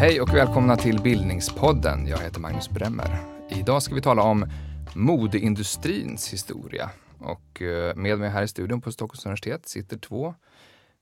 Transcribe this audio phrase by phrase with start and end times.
[0.00, 2.06] Hej och välkomna till Bildningspodden.
[2.06, 3.18] Jag heter Magnus Bremmer.
[3.48, 4.46] Idag ska vi tala om
[4.94, 6.90] modeindustrins historia.
[7.18, 10.34] Och eh, med mig här i studion på Stockholms universitet sitter två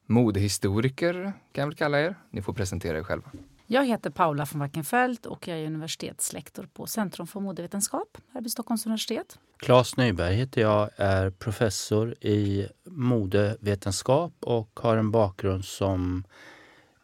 [0.06, 1.32] modehistoriker, kan
[1.62, 2.14] jag väl kalla er.
[2.30, 3.30] Ni får presentera er själva.
[3.70, 8.52] Jag heter Paula von Wackenfeldt och jag är universitetslektor på Centrum för modevetenskap här vid
[8.52, 9.38] Stockholms universitet.
[9.56, 16.24] Claes Nyberg heter jag, är professor i modevetenskap och har en bakgrund som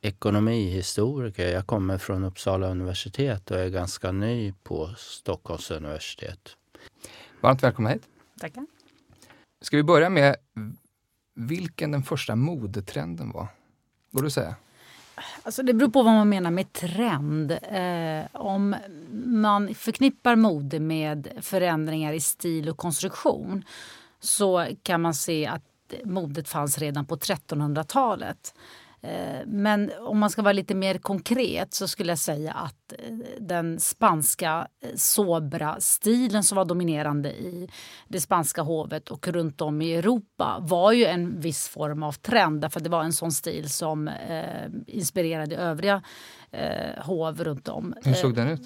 [0.00, 1.48] ekonomihistoriker.
[1.48, 6.56] Jag kommer från Uppsala universitet och är ganska ny på Stockholms universitet.
[7.40, 8.08] Varmt välkomna hit.
[8.40, 8.66] Tackar.
[9.60, 10.36] Ska vi börja med
[11.34, 13.46] vilken den första modetrenden var?
[14.10, 14.56] Går det att säga?
[15.42, 17.50] Alltså det beror på vad man menar med trend.
[17.52, 18.76] Eh, om
[19.24, 23.64] man förknippar mode med förändringar i stil och konstruktion
[24.20, 25.62] så kan man se att
[26.04, 28.54] modet fanns redan på 1300-talet.
[29.04, 33.14] Eh, men om man ska vara lite mer konkret så skulle jag säga att eh,
[33.40, 37.68] den spanska eh, sobra-stilen som var dominerande i
[38.08, 42.60] det spanska hovet och runt om i Europa var ju en viss form av trend
[42.60, 46.02] därför att det var en sån stil som eh, inspirerade övriga
[46.58, 47.94] eh, hov runt om.
[48.04, 48.62] Hur såg den ut?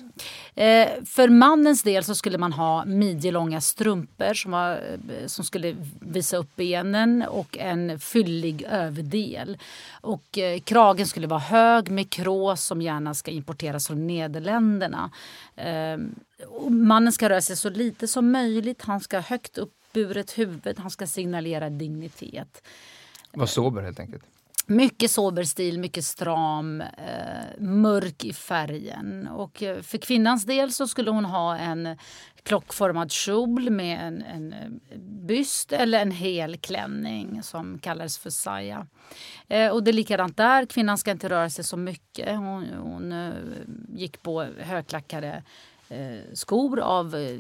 [0.55, 4.81] Eh, för mannens del så skulle man ha midjelånga strumpor som, var,
[5.27, 9.59] som skulle visa upp benen och en fyllig överdel.
[10.01, 15.11] Och eh, kragen skulle vara hög med krås som gärna ska importeras från Nederländerna.
[15.57, 15.99] Eh,
[16.71, 18.83] mannen ska röra sig så lite som möjligt.
[18.83, 20.79] Han ska ha högt uppburet huvud.
[20.79, 22.63] Han ska signalera dignitet.
[23.33, 24.25] Var sober helt enkelt.
[24.71, 29.29] Mycket sober stil, mycket stram, eh, mörk i färgen.
[29.29, 31.97] Och eh, för kvinnans del så skulle hon ha en
[32.43, 38.87] klockformad kjol med en, en eh, byst eller en hel klänning som kallades för saya.
[39.49, 40.67] Eh, och det är likadant där.
[40.67, 42.37] Kvinnan ska inte röra sig så mycket.
[42.37, 43.33] Hon, hon eh,
[43.95, 45.43] gick på högklackade
[45.89, 47.37] eh, skor av eh,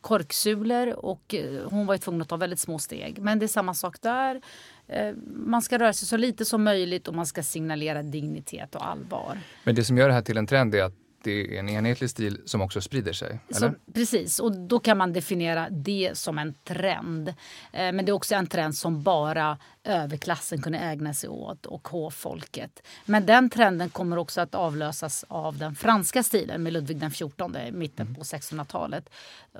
[0.00, 3.18] korksulor och eh, hon var tvungen att ta väldigt små steg.
[3.18, 4.40] Men det är samma sak där.
[4.88, 8.86] Eh, man ska röra sig så lite som möjligt och man ska signalera dignitet och
[8.88, 9.38] allvar.
[9.64, 10.94] Men det som gör det här till en trend är att
[11.24, 13.38] det är en enhetlig stil som också sprider sig?
[13.50, 17.28] Så, precis, och då kan man definiera det som en trend.
[17.28, 17.34] Eh,
[17.72, 22.82] men det är också en trend som bara överklassen kunde ägna sig åt och hovfolket.
[23.04, 27.72] Men den trenden kommer också att avlösas av den franska stilen med Ludvig XIV i
[27.72, 28.14] mitten mm.
[28.14, 29.10] på 1600-talet.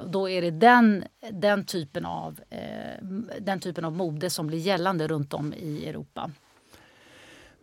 [0.07, 3.05] Då är det den, den, typen av, eh,
[3.41, 6.31] den typen av mode som blir gällande runt om i Europa.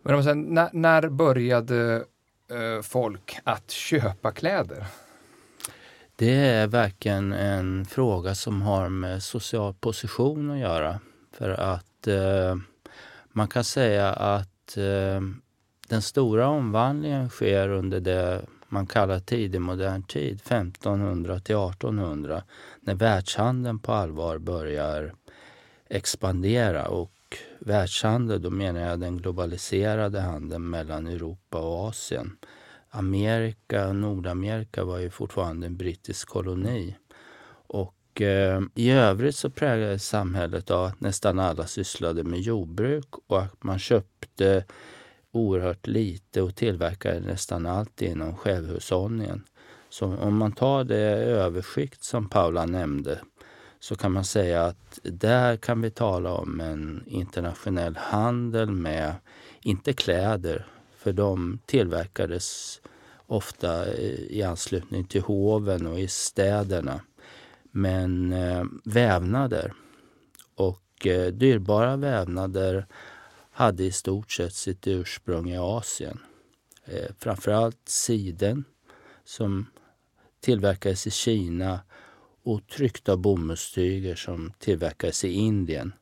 [0.01, 2.05] Men när, när började
[2.51, 4.85] Eh, folk att köpa kläder?
[6.15, 10.99] Det är verkligen en fråga som har med social position att göra.
[11.31, 12.55] För att eh,
[13.31, 15.21] man kan säga att eh,
[15.87, 22.43] den stora omvandlingen sker under det man kallar tidig modern tid, 1500 till 1800,
[22.79, 25.13] när världshandeln på allvar börjar
[25.89, 26.87] expandera.
[26.87, 27.11] Och
[27.59, 32.37] världshandel, då menar jag den globaliserade handeln mellan Europa och Asien.
[32.89, 36.95] Amerika, Nordamerika var ju fortfarande en brittisk koloni.
[37.67, 43.41] Och eh, i övrigt så präglades samhället av att nästan alla sysslade med jordbruk och
[43.41, 44.65] att man köpte
[45.31, 49.43] oerhört lite och tillverkade nästan allt inom självhushållningen.
[49.89, 53.19] Så om man tar det överskikt som Paula nämnde
[53.79, 59.15] så kan man säga att där kan vi tala om en internationell handel med,
[59.61, 60.67] inte kläder,
[60.97, 62.81] för de tillverkades
[63.27, 67.01] ofta i anslutning till hoven och i städerna.
[67.71, 69.73] Men eh, vävnader
[70.55, 72.87] och eh, dyrbara vävnader
[73.51, 76.19] hade i stort sett sitt ursprung i Asien.
[76.85, 78.63] Eh, framförallt siden
[79.23, 79.65] som
[80.39, 81.79] tillverkades i Kina
[82.51, 85.93] och tryckta bomullstyger som tillverkades i Indien.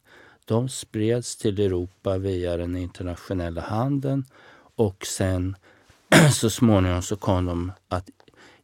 [0.46, 4.26] De spreds till Europa via den internationella handeln
[4.76, 5.56] och sen
[6.34, 8.10] så småningom så kom de att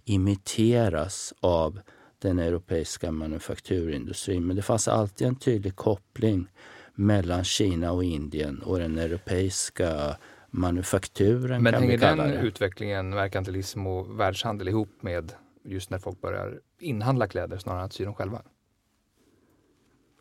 [0.06, 1.80] imiteras av
[2.19, 4.47] den europeiska manufakturindustrin.
[4.47, 6.47] Men det fanns alltid en tydlig koppling
[6.95, 10.18] mellan Kina och Indien och den europeiska
[10.50, 11.63] manufakturen.
[11.63, 15.33] Men hänger den utvecklingen, merkantilism och världshandel ihop med
[15.63, 18.42] just när folk börjar inhandla kläder snarare än att sy dem själva?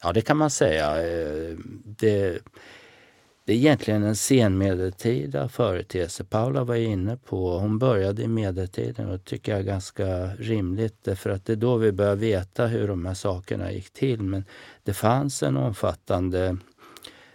[0.03, 1.03] Ja, det kan man säga.
[1.03, 2.43] Eh, det,
[3.45, 6.25] det är egentligen en senmedeltida företeelse.
[6.25, 11.05] Paula var inne på, hon började i medeltiden och det tycker jag är ganska rimligt
[11.05, 14.23] därför att det är då vi börjar veta hur de här sakerna gick till.
[14.23, 14.45] Men
[14.83, 16.57] det fanns en omfattande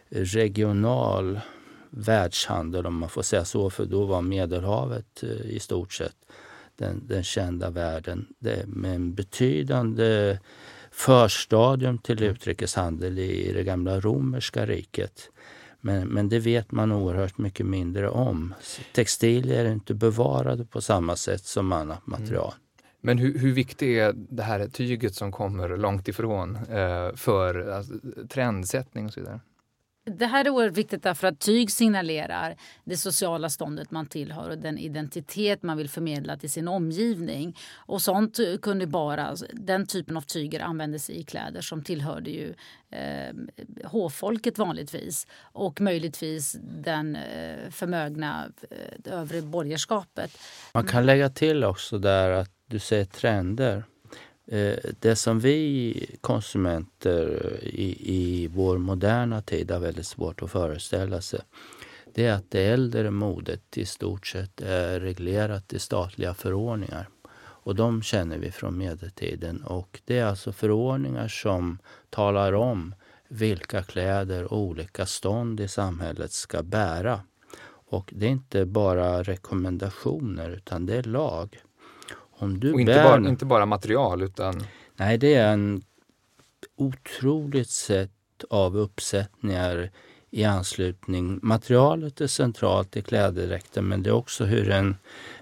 [0.09, 1.39] regional
[1.89, 6.15] världshandel om man får säga så, för då var Medelhavet eh, i stort sett
[6.77, 10.39] den, den kända världen det, med en betydande
[10.91, 15.29] förstadium till utrikeshandel i det gamla romerska riket.
[15.81, 18.53] Men, men det vet man oerhört mycket mindre om.
[18.93, 22.21] Textilier är inte bevarade på samma sätt som annat mm.
[22.21, 22.53] material.
[22.53, 22.63] Mm.
[23.01, 27.93] Men hur, hur viktigt är det här tyget som kommer långt ifrån eh, för alltså,
[28.29, 29.39] trendsättning och så vidare?
[30.07, 34.57] Det här är oerhört viktigt därför att tyg signalerar det sociala ståndet man tillhör och
[34.57, 37.57] den identitet man vill förmedla till sin omgivning.
[37.75, 42.53] Och sånt kunde bara, den typen av tyger användes i kläder som tillhörde ju
[42.89, 43.35] eh,
[43.83, 50.37] hovfolket vanligtvis och möjligtvis den eh, förmögna eh, övre borgerskapet.
[50.73, 53.83] Man kan lägga till också där att du säger trender.
[54.47, 60.51] Eh, det som vi konsumenter eh, i, i vår moderna tid har väldigt svårt att
[60.51, 61.39] föreställa sig
[62.17, 67.09] det är att det äldre modet i stort sett är reglerat i statliga förordningar.
[67.39, 69.63] Och de känner vi från medeltiden.
[69.63, 71.79] Och det är alltså förordningar som
[72.09, 72.95] talar om
[73.27, 77.21] vilka kläder olika stånd i samhället ska bära.
[77.89, 81.59] Och det är inte bara rekommendationer utan det är lag.
[82.37, 83.03] Om du och inte, bär...
[83.03, 84.63] bara, inte bara material utan...
[84.95, 85.81] Nej, det är en
[86.75, 88.11] otroligt sätt
[88.49, 89.91] av uppsättningar
[90.29, 91.39] i anslutning.
[91.41, 94.95] Materialet är centralt i klädedräkten men det är också hur den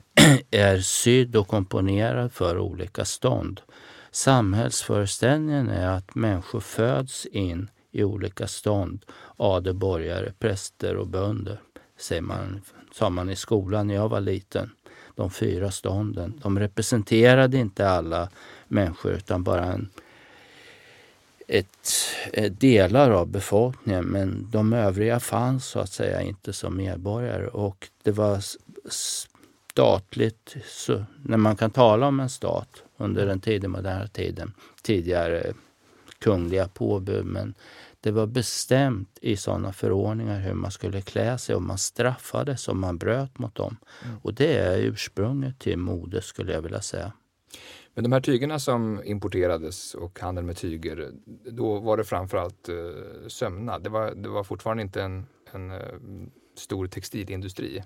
[0.51, 3.62] är sydd och komponerad för olika stånd.
[4.12, 9.06] Samhällsföreställningen är att människor föds in i olika stånd.
[9.38, 11.59] Adelborgare, präster och bönder,
[12.00, 12.62] säger man,
[12.92, 14.71] sa man i skolan när jag var liten
[15.16, 16.34] de fyra stånden.
[16.44, 18.30] De representerade inte alla
[18.68, 19.90] människor utan bara en,
[21.48, 21.90] ett,
[22.34, 24.06] ett, delar av befolkningen.
[24.06, 28.40] Men de övriga fanns så att säga inte som medborgare och det var
[29.72, 35.54] statligt, så, när man kan tala om en stat under den tidiga moderna tiden, tidigare
[36.20, 37.54] kungliga påbud, men
[38.06, 42.80] det var bestämt i sådana förordningar hur man skulle klä sig och man straffades om
[42.80, 43.78] man bröt mot dem.
[44.06, 44.18] Mm.
[44.22, 47.13] Och det är ursprunget till mode skulle jag vilja säga.
[47.94, 51.12] Men de här tygerna som importerades och handeln med tyger,
[51.52, 53.84] då var det framförallt eh, sömnad.
[53.84, 55.80] Det var, det var fortfarande inte en, en eh,
[56.57, 57.84] stor textilindustri.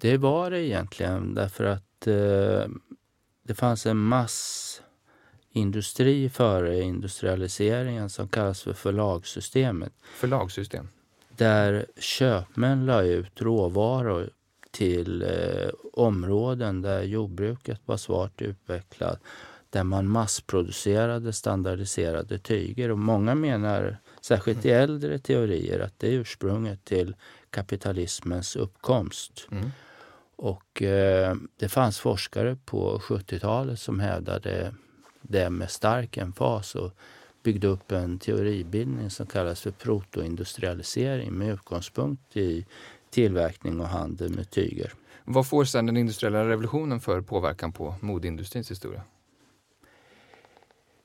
[0.00, 2.68] Det var det egentligen därför att eh,
[3.42, 4.82] det fanns en mass
[5.58, 9.92] industri före industrialiseringen som kallas för förlagssystemet.
[10.14, 10.88] Förlagssystem?
[11.36, 14.30] Där köpmän la ut råvaror
[14.70, 19.20] till eh, områden där jordbruket var svagt utvecklat
[19.70, 22.90] där man massproducerade standardiserade tyger.
[22.90, 27.14] Och många menar, särskilt i äldre teorier, att det är ursprunget till
[27.50, 29.46] kapitalismens uppkomst.
[29.50, 29.70] Mm.
[30.36, 34.74] Och eh, det fanns forskare på 70-talet som hävdade
[35.28, 36.92] det med stark emfas och
[37.42, 42.66] byggde upp en teoribildning som kallas för protoindustrialisering med utgångspunkt i
[43.10, 44.92] tillverkning och handel med tyger.
[45.24, 49.02] Vad får sedan den industriella revolutionen för påverkan på modeindustrins historia?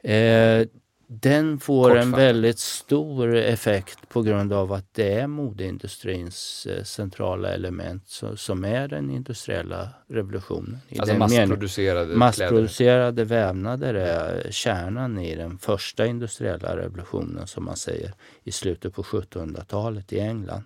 [0.04, 0.68] Eh,
[1.08, 7.54] den får en väldigt stor effekt på grund av att det är modeindustrins eh, centrala
[7.54, 10.78] element som är den industriella revolutionen.
[10.90, 18.14] I alltså massproducerade Massproducerade vävnader är kärnan i den första industriella revolutionen som man säger
[18.44, 20.64] i slutet på 1700-talet i England.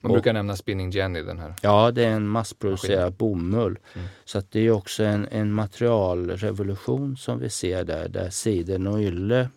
[0.00, 1.54] Man brukar nämna spinning jenny den här.
[1.62, 3.78] Ja, det är en massproducerad bomull.
[3.94, 4.06] Mm.
[4.24, 9.48] Så det är också en, en materialrevolution som vi ser där, där siden och ylle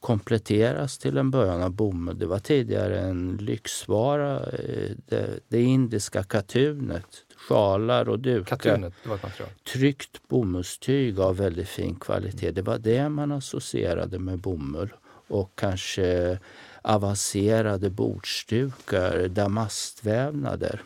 [0.00, 2.18] kompletteras till en början av bomull.
[2.18, 4.36] Det var tidigare en lyxvara.
[4.36, 7.06] Eh, det, det indiska katunet,
[7.48, 8.56] sjalar och dukar.
[8.56, 9.50] Katunet, det var ett material.
[9.72, 12.50] Tryckt bomullstyg av väldigt fin kvalitet.
[12.50, 14.92] Det var det man associerade med bomull.
[15.28, 16.38] Och kanske
[16.82, 20.82] avancerade bordsdukar, damastvävnader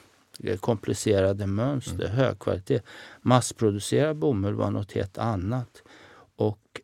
[0.60, 2.16] komplicerade mönster, mm.
[2.16, 2.80] hög kvalitet.
[3.22, 5.82] Massproducerad bomull var något helt annat.
[6.36, 6.80] Och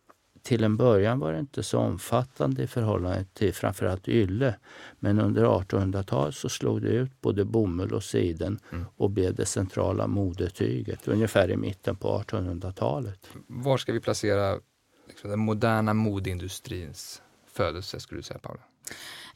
[0.46, 4.54] till en början var det inte så omfattande i förhållande till framförallt ylle.
[4.98, 8.84] Men under 1800-talet så slog det ut både bomull och siden mm.
[8.96, 13.28] och blev det centrala modetyget ungefär i mitten på 1800-talet.
[13.46, 14.60] Var ska vi placera
[15.08, 18.62] liksom, den moderna modeindustrins födelse skulle du säga Paula?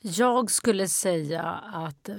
[0.01, 2.17] Jag skulle säga att eh,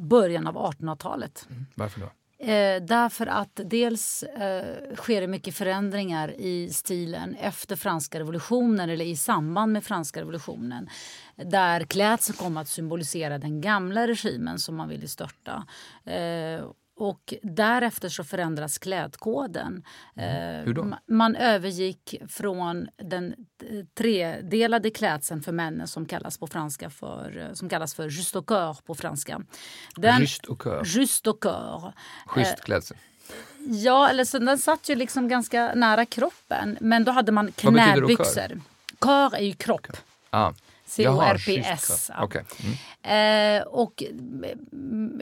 [0.00, 1.46] början av 1800-talet.
[1.50, 1.66] Mm.
[1.74, 2.10] Varför då?
[2.38, 9.04] Eh, därför att dels eh, sker det mycket förändringar i stilen efter franska revolutionen eller
[9.04, 10.88] i samband med franska revolutionen
[11.36, 15.66] där klädseln kom att symbolisera den gamla regimen som man ville störta.
[16.04, 16.64] Eh,
[16.96, 19.84] och därefter så förändras klädkoden.
[20.14, 20.64] Mm.
[20.64, 20.96] Hur då?
[21.06, 23.34] Man övergick från den
[23.94, 28.76] tredelade klädseln för männen som kallas på franska för, som kallas för juste au cœur
[28.86, 29.42] på franska.
[29.96, 30.84] Den, juste au cœur.
[30.84, 31.92] Juste au cœur.
[32.26, 32.96] Schysst klädsel.
[33.58, 36.78] Ja, eller så den satt ju liksom ganska nära kroppen.
[36.80, 38.60] Men då hade man knäbyxor.
[39.04, 39.96] Kör är ju kropp.
[40.30, 40.52] Ah.
[40.86, 42.10] C-O-R-P-S.
[42.14, 42.24] Ja.
[42.24, 42.42] Okay.
[43.02, 43.58] Mm.
[43.58, 44.02] Eh, och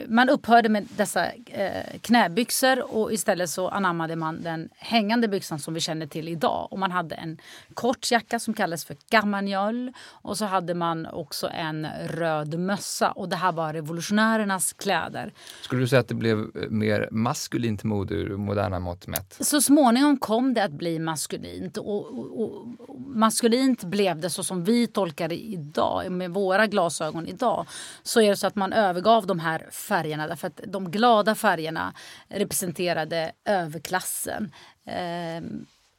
[0.07, 5.73] man upphörde med dessa eh, knäbyxor och istället så anammade man den hängande byxan som
[5.73, 6.67] vi känner till idag.
[6.71, 7.37] Och man hade en
[7.73, 13.29] kort jacka som kallades för carmagnol och så hade man också en röd mössa och
[13.29, 15.33] det här var revolutionärernas kläder.
[15.61, 19.37] Skulle du säga att det blev eh, mer maskulint mode ur moderna mått mätt?
[19.39, 22.65] Så småningom kom det att bli maskulint och, och, och
[22.99, 27.65] maskulint blev det så som vi tolkar det idag med våra glasögon idag
[28.03, 31.93] så är det så att man övergav de här färgerna därför att de glada färgerna
[32.27, 34.51] representerade överklassen.
[34.87, 35.41] Eh,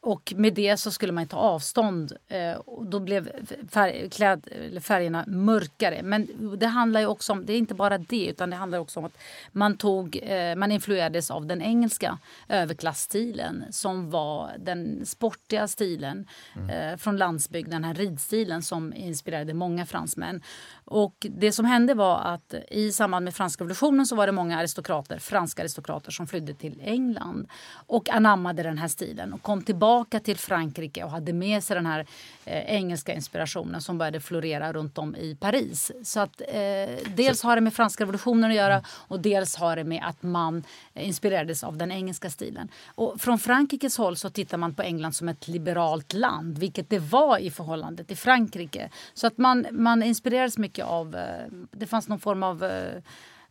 [0.07, 2.13] och med det så skulle man ta avstånd.
[2.29, 3.31] Eh, och då blev
[3.71, 4.49] färg, kläd,
[4.81, 6.03] färgerna mörkare.
[6.03, 9.01] Men det handlar ju också om, det är inte bara det, utan det handlar också
[9.01, 9.19] om att
[9.53, 16.71] man, tog, eh, man influerades av den engelska överklassstilen som var den sportiga stilen mm.
[16.71, 20.43] eh, från landsbygden, den här ridstilen som inspirerade många fransmän.
[20.85, 24.59] Och det som hände var att i samband med franska revolutionen så var det många
[24.59, 27.49] aristokrater, franska aristokrater som flydde till England
[27.87, 31.87] och anammade den här stilen och kom tillbaka till Frankrike och hade med sig den
[31.87, 32.07] här
[32.45, 35.93] eh, engelska inspirationen som började florera runt om i Paris.
[36.03, 39.85] Så att eh, dels har det med franska revolutionen att göra och dels har det
[39.85, 42.69] med att man inspirerades av den engelska stilen.
[42.87, 46.99] Och från Frankrikes håll så tittar man på England som ett liberalt land, vilket det
[46.99, 48.91] var i förhållande till Frankrike.
[49.15, 52.65] Så att man, man inspirerades mycket av, eh, det fanns någon form av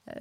[0.07, 0.15] eh,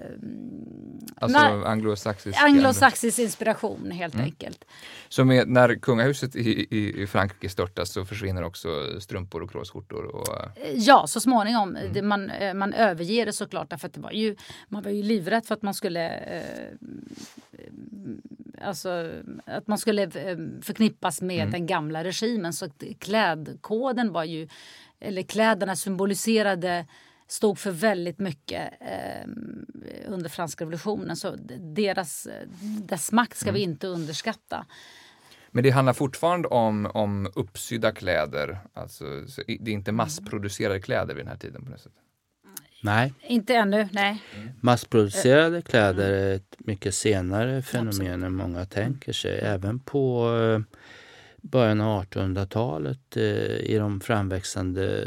[1.17, 2.39] Alltså anglosaxisk?
[2.43, 4.25] Anglosaxisk inspiration helt mm.
[4.25, 4.65] enkelt.
[5.09, 10.05] Så med, när kungahuset i, i, i, Frankrike störtas så försvinner också strumpor och kråsskjortor?
[10.05, 10.29] Och...
[10.57, 11.77] Eh, ja, så småningom.
[11.77, 11.93] Mm.
[11.93, 14.37] Det, man, eh, man överger det såklart därför att det var ju,
[14.69, 16.43] man var ju livrädd för att man skulle eh,
[18.63, 19.11] Alltså
[19.45, 21.51] att man skulle eh, förknippas med mm.
[21.51, 22.53] den gamla regimen.
[22.53, 24.49] Så klädkoden var ju,
[25.01, 26.87] eller kläderna symboliserade
[27.27, 29.29] stod för väldigt mycket eh,
[30.07, 31.17] under franska revolutionen.
[31.17, 32.29] Så deras,
[32.83, 33.55] dess makt ska mm.
[33.55, 34.67] vi inte underskatta.
[35.51, 38.59] Men det handlar fortfarande om, om uppsydda kläder.
[38.73, 39.05] Alltså,
[39.47, 41.93] det är inte massproducerade kläder vid den här tiden på något sätt?
[42.83, 43.13] Nej.
[43.21, 44.23] Inte ännu, nej.
[44.61, 48.25] Massproducerade kläder är ett mycket senare fenomen Absolut.
[48.25, 49.41] än många tänker sig.
[49.41, 50.79] Även på eh,
[51.43, 53.23] början av 1800-talet eh,
[53.57, 55.07] i de framväxande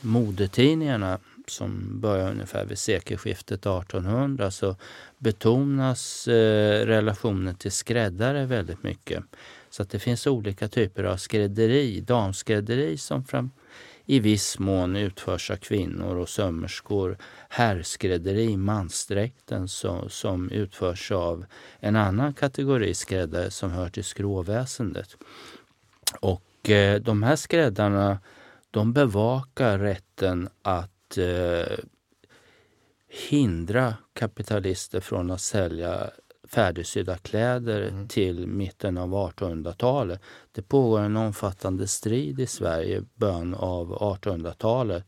[0.00, 1.18] modetidningarna
[1.50, 4.76] som börjar ungefär vid sekelskiftet 1800 så
[5.18, 9.24] betonas eh, relationen till skräddare väldigt mycket.
[9.70, 13.50] Så att det finns olika typer av skrädderi, damskrädderi som fram,
[14.06, 17.18] i viss mån utförs av kvinnor och sömmerskor.
[17.48, 21.44] Herrskrädderi, mansdräkten, som, som utförs av
[21.80, 25.16] en annan kategori skräddare som hör till skråväsendet.
[26.20, 28.18] Och eh, de här skräddarna
[28.70, 31.78] de bevakar rätten att eh,
[33.08, 36.10] hindra kapitalister från att sälja
[36.48, 38.08] färdigsydda kläder mm.
[38.08, 40.20] till mitten av 1800-talet.
[40.52, 45.04] Det pågår en omfattande strid i Sverige början av 1800-talet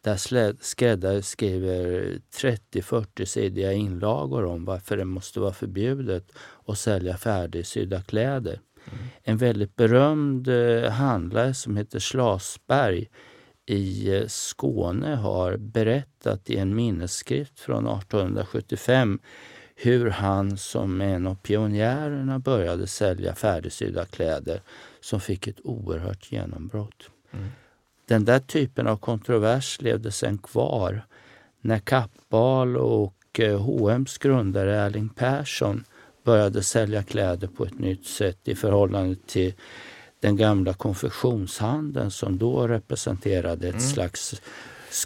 [0.00, 6.32] där skräddare skriver 30-40-sidiga inlagor om varför det måste vara förbjudet
[6.66, 8.60] att sälja färdigsydda kläder.
[8.84, 9.04] Mm.
[9.22, 13.08] En väldigt berömd eh, handlare som heter Slasberg
[13.70, 19.18] i eh, Skåne har berättat i en minnesskrift från 1875
[19.76, 24.62] hur han som en av pionjärerna började sälja färdigsydda kläder
[25.00, 27.10] som fick ett oerhört genombrott.
[27.30, 27.48] Mm.
[28.04, 31.06] Den där typen av kontrovers levde sen kvar
[31.60, 35.84] när Kappahl och H&M's grundare Erling Persson
[36.24, 39.54] började sälja kläder på ett nytt sätt i förhållande till
[40.20, 43.86] den gamla konfektionshandeln som då representerade ett mm.
[43.86, 44.42] slags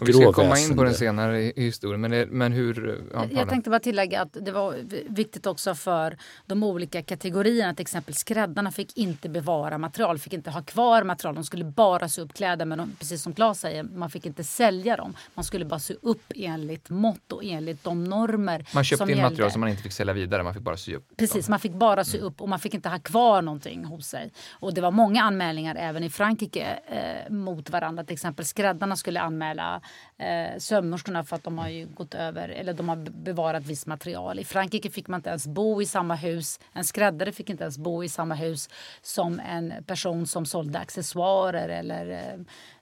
[0.05, 3.03] vi ska komma in på den senare i historien, men, det, men hur...
[3.13, 4.75] Ja, jag tänkte bara tillägga att det var
[5.09, 7.73] viktigt också för de olika kategorierna.
[7.73, 11.35] Till exempel skräddarna fick inte bevara material, fick inte ha kvar material.
[11.35, 14.43] De skulle bara sy upp kläder, men de, precis som Claes säger, man fick inte
[14.43, 15.15] sälja dem.
[15.33, 19.23] Man skulle bara sy upp enligt mått och enligt de normer Man köpte in gällde.
[19.23, 21.17] material som man inte fick sälja vidare, man fick bara sy upp.
[21.17, 22.27] Precis, man fick bara sy mm.
[22.27, 24.31] upp och man fick inte ha kvar någonting hos sig.
[24.51, 28.03] Och det var många anmälningar även i Frankrike eh, mot varandra.
[28.03, 29.74] Till exempel skräddarna skulle anmäla
[30.17, 34.39] eh, sömmerskorna för att de har ju gått över eller de har bevarat visst material.
[34.39, 36.59] I Frankrike fick man inte ens bo i samma hus.
[36.73, 38.69] En skräddare fick inte ens bo i samma hus
[39.01, 42.39] som en person som sålde accessoarer eller eh,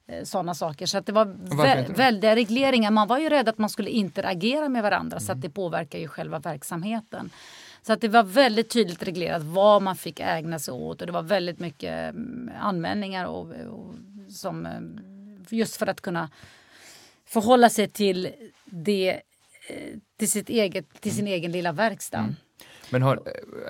[0.07, 0.85] eh sådana saker.
[0.85, 1.25] Så att det var
[1.63, 2.91] vä väldiga regleringar.
[2.91, 5.25] Man var ju rädd att man skulle interagera med varandra mm.
[5.25, 7.29] så att det påverkar ju själva verksamheten.
[7.85, 11.13] Så att det var väldigt tydligt reglerat vad man fick ägna sig åt och det
[11.13, 13.93] var väldigt mycket mm, anmälningar och, och
[14.29, 14.81] som, eh,
[15.49, 16.29] just för att kunna
[17.33, 18.31] förhålla sig till
[18.65, 19.21] det
[19.67, 22.17] eh, till, sitt eget, till sin egen lilla verkstad.
[22.17, 22.35] Mm.
[22.89, 23.15] Men har,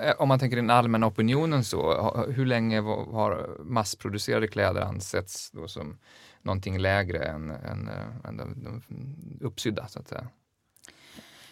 [0.03, 5.67] eh, om man tänker den allmänna opinionen så, hur länge har massproducerade kläder ansetts då
[5.67, 5.99] som
[6.41, 7.89] någonting lägre än, än,
[8.25, 8.81] än de, de
[9.41, 10.27] uppsydda så att säga?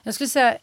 [0.03, 0.57] Jag skulle säga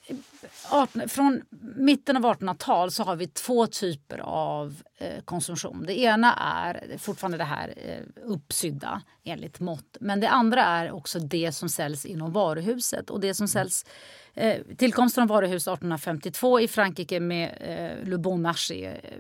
[1.09, 1.43] från
[1.79, 5.85] mitten av 1800-tal så har vi två typer av eh, konsumtion.
[5.87, 9.97] Det ena är fortfarande det här eh, uppsydda enligt mått.
[10.01, 13.11] Men det andra är också det som säljs inom varuhuset.
[13.11, 13.85] Och det som säljs,
[14.35, 19.19] eh, tillkomsten av varuhus 1852 i Frankrike med eh, Le Bon Marché eh,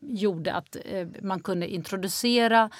[0.00, 2.70] gjorde att eh, man kunde introducera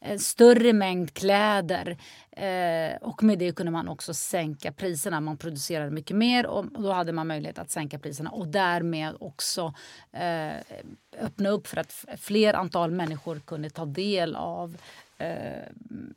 [0.00, 1.96] en större mängd kläder
[2.30, 5.20] eh, och med det kunde man också sänka priserna.
[5.20, 9.74] Man producerade mycket mer och då hade man möjlighet att sänka priserna och därmed också
[10.12, 10.56] eh,
[11.20, 14.76] öppna upp för att fler antal människor kunde ta del av
[15.18, 15.28] eh,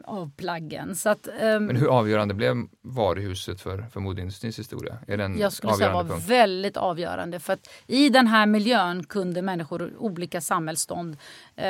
[0.03, 0.95] av plaggen.
[0.95, 4.97] Så att, eh, Men hur avgörande blev varuhuset för, för modeindustrins historia?
[5.07, 6.25] Är den jag skulle säga var punkt?
[6.27, 7.39] väldigt avgörande.
[7.39, 11.17] För att i den här miljön kunde människor ur olika samhällsstånd
[11.55, 11.65] eh,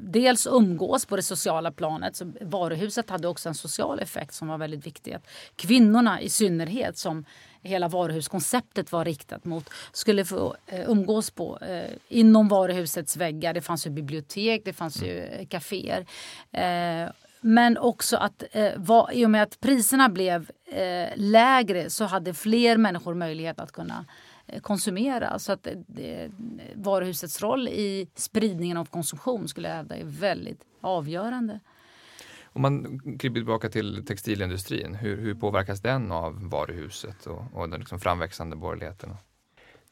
[0.00, 2.16] dels umgås på det sociala planet.
[2.16, 5.16] Så varuhuset hade också en social effekt som var väldigt viktig.
[5.56, 7.24] Kvinnorna i synnerhet som
[7.62, 13.54] hela varuhuskonceptet var riktat mot skulle få eh, umgås på eh, inom varuhusets väggar.
[13.54, 15.46] Det fanns ju bibliotek, det fanns ju mm.
[15.46, 16.06] kaféer.
[16.52, 17.10] Eh,
[17.44, 22.34] men också att eh, var, i och med att priserna blev eh, lägre så hade
[22.34, 24.04] fler människor möjlighet att kunna
[24.46, 25.38] eh, konsumera.
[25.38, 26.30] Så att eh,
[26.74, 31.60] varuhusets roll i spridningen av konsumtion skulle jag hävda är väldigt avgörande.
[32.52, 37.80] Om man kryper tillbaka till textilindustrin, hur, hur påverkas den av varuhuset och, och den
[37.80, 39.10] liksom framväxande borgerligheten?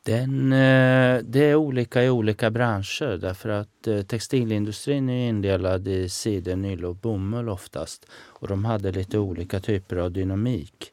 [0.03, 6.09] Den, eh, det är olika i olika branscher därför att eh, textilindustrin är indelad i
[6.09, 8.07] siden, ylle och bomull oftast.
[8.13, 10.91] Och de hade lite olika typer av dynamik.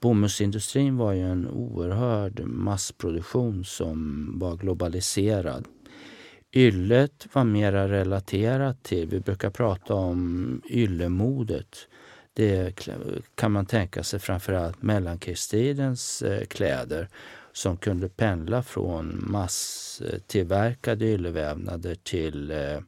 [0.00, 5.68] Bomullsindustrin var ju en oerhörd massproduktion som var globaliserad.
[6.54, 11.88] Yllet var mera relaterat till, vi brukar prata om yllemodet.
[12.34, 12.88] Det
[13.34, 17.08] kan man tänka sig framförallt mellankrigstidens eh, kläder
[17.52, 22.78] som kunde pendla från masstillverkade yllevävnader till eh,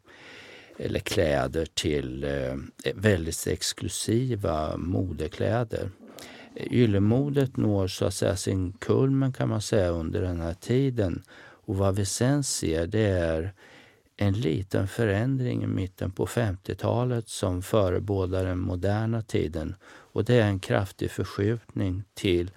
[0.78, 2.56] eller kläder till eh,
[2.94, 5.90] väldigt exklusiva modekläder.
[6.56, 11.22] Yllemodet når så att säga sin kulmen kan man säga under den här tiden
[11.66, 13.52] och vad vi sen ser det är
[14.16, 19.74] en liten förändring i mitten på 50-talet som förebådar den moderna tiden.
[19.86, 22.50] Och det är en kraftig förskjutning till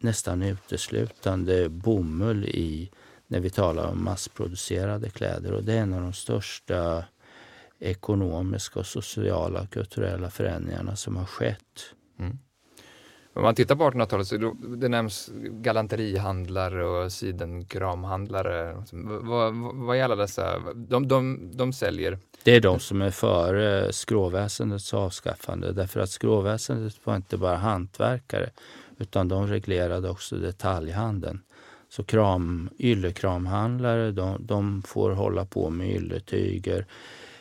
[0.00, 2.90] nästan uteslutande bomull i
[3.26, 5.52] när vi talar om massproducerade kläder.
[5.52, 7.04] Och det är en av de största
[7.78, 11.94] ekonomiska, och sociala och kulturella förändringarna som har skett.
[12.18, 12.38] Mm.
[13.36, 14.36] Om man tittar på 1800-talet så
[14.76, 18.82] det nämns galanterihandlare och sidenkramhandlare.
[19.22, 20.58] Vad, vad är alla dessa?
[20.74, 22.18] De, de, de säljer?
[22.42, 27.56] Det är de som är före eh, skråväsendets avskaffande därför att skråväsendet var inte bara
[27.56, 28.50] hantverkare
[28.98, 31.40] utan de reglerade också detaljhandeln.
[31.88, 36.86] Så kram, yllekramhandlare de, de får hålla på med ylletyger.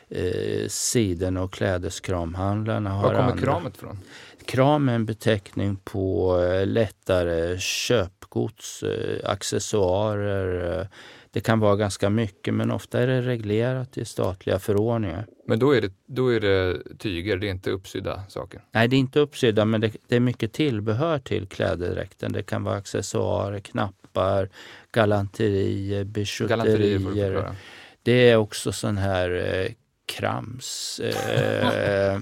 [0.09, 3.43] Eh, siden och klädeskramhandlarna har Var kommer andra.
[3.43, 3.99] kramet från?
[4.45, 10.79] Kram är en beteckning på eh, lättare köpgods, eh, accessoarer.
[10.79, 10.87] Eh,
[11.31, 15.25] det kan vara ganska mycket men ofta är det reglerat i statliga förordningar.
[15.47, 18.61] Men då är det, då är det tyger, det är inte uppsydda saker?
[18.71, 22.31] Nej, det är inte uppsydda men det, det är mycket tillbehör till klädedräkten.
[22.31, 24.49] Det kan vara accessoarer, knappar,
[24.91, 27.55] galanterier, bijouterier.
[28.03, 29.29] Det är också sån här
[30.05, 32.19] krams, eh,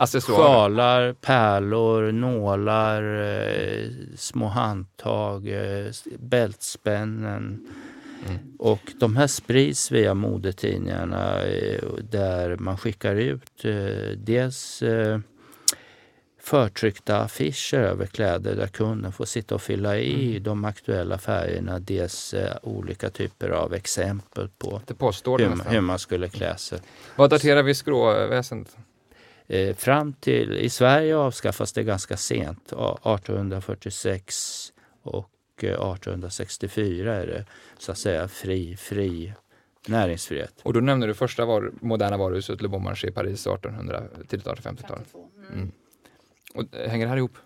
[0.20, 7.66] sjalar, pärlor, nålar, eh, små handtag, eh, bältspännen.
[8.58, 15.20] Och de här sprids via modetidningarna eh, där man skickar ut eh, dels eh,
[16.46, 21.78] förtryckta affischer över kläder där kunden får sitta och fylla i de aktuella färgerna.
[21.78, 24.80] Dels eh, olika typer av exempel på
[25.66, 26.78] hur, hur man skulle klä sig.
[27.16, 28.76] Vad daterar vi skråväsendet?
[29.46, 35.30] Eh, fram till, I Sverige avskaffas det ganska sent, a- 1846 och
[35.62, 37.44] eh, 1864 är det
[37.78, 39.32] så att säga fri, fri
[39.86, 40.54] näringsfrihet.
[40.62, 44.46] Och då nämnde du första var, moderna varuhuset Le Bon Marché i Paris 1800, tidigt
[44.46, 45.00] 1850-tal.
[45.52, 45.72] Mm.
[46.56, 47.38] Och eh, hänger det här ihop?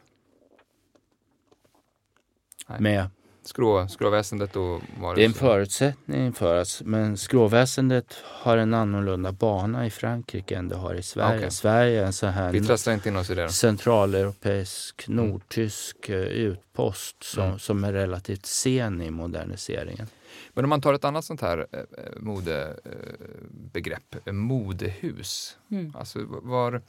[2.68, 2.80] Nej.
[2.80, 3.08] Med,
[3.42, 4.62] Skrå, skråväsendet och
[5.00, 5.16] varuhuset?
[5.16, 10.68] det är en förutsättning för att, men skråväsendet har en annorlunda bana i Frankrike än
[10.68, 11.38] det har i Sverige.
[11.38, 11.50] Okej.
[11.50, 13.42] Sverige är en sån här Vi trasslar inte in oss i det.
[13.42, 13.48] då.
[13.48, 17.58] centraleuropeisk, nordtysk eh, utpost som, Mm.
[17.58, 20.06] som är relativt sen i moderniseringen.
[20.54, 21.80] Men om man tar ett annat sånt här eh,
[22.20, 25.56] modebegrepp, eh, modehus.
[25.70, 25.92] Mm.
[25.96, 26.82] Alltså var,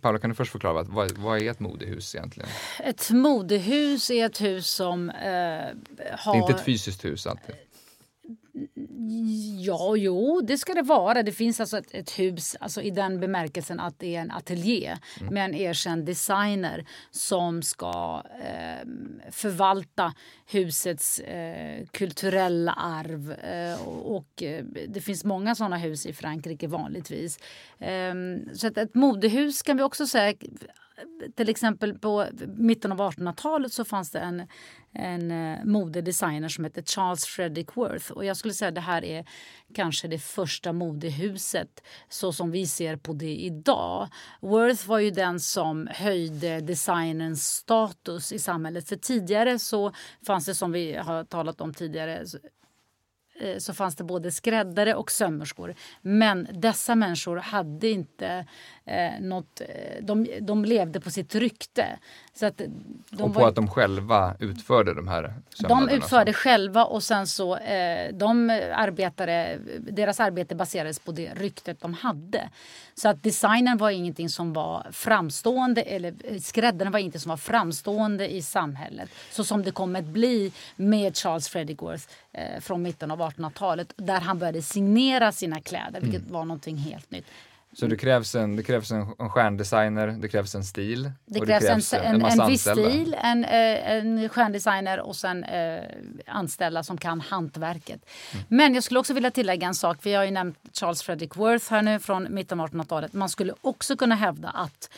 [0.00, 2.48] Paula kan du först förklara vad, vad, är ett modehus egentligen?
[2.84, 6.32] Ett modehus är ett hus som eh, har...
[6.32, 7.54] Det är inte ett fysiskt hus alltid.
[9.58, 11.22] Ja, jo, det ska det vara.
[11.22, 14.96] Det finns alltså ett, ett hus alltså i den bemärkelsen att det är en ateljé
[15.30, 18.88] med en erkänd designer som ska eh,
[19.30, 20.14] förvalta
[20.54, 23.32] husets eh, kulturella arv.
[23.32, 27.38] Eh, och och eh, det finns många såna hus i Frankrike vanligtvis.
[27.78, 28.14] Eh,
[28.54, 30.34] så att ett modehus kan vi också säga
[31.36, 34.46] till exempel på mitten av 1800-talet så fanns det en,
[34.92, 38.10] en eh, modedesigner som hette Charles Frederick Worth.
[38.10, 39.24] Och jag skulle säga att det här är
[39.74, 44.08] kanske det första modehuset så som vi ser på det idag.
[44.40, 48.88] Worth var ju den som höjde designens status i samhället.
[48.88, 49.92] För tidigare så
[50.26, 52.24] fanns det som vi har talat om tidigare
[53.42, 55.74] så- eh, så fanns det både skräddare och sömmerskor.
[56.02, 58.46] Men dessa människor hade inte
[58.84, 59.60] eh, något...
[59.60, 61.86] Eh, de, de levde på sitt rykte.
[62.34, 62.58] Så att
[63.10, 65.34] de och på var- att de själva utförde de här
[65.68, 71.80] de utförde själva och sen så eh, de arbetade, deras arbete baserades på det ryktet
[71.80, 72.48] de hade.
[72.94, 77.36] Så att designen var ingenting som var framstående eller eh, skräddaren var ingenting som var
[77.36, 79.10] framstående i samhället.
[79.30, 83.92] Så som det kommer att bli med Charles Frederick Worth eh, från mitten av 1800-talet
[83.96, 86.32] där han började signera sina kläder vilket Mm.
[86.32, 87.26] var någonting helt nytt.
[87.74, 91.10] Så det krävs en, det krävs en, en stjärndesigner, det krävs en stil.
[91.26, 95.44] Det och krävs, en, en, massa en viss stil, en, eh, en stjärndesigner och sen
[95.44, 95.82] eh,
[96.26, 98.00] anställda som kan hantverket.
[98.32, 98.44] Mm.
[98.48, 99.98] Men jag skulle också vilja tillägga en sak.
[100.02, 103.12] Vi har ju nämnt Charles Frederick Worth här nu från mitten av 1800-talet.
[103.12, 104.90] Man skulle också kunna hävda att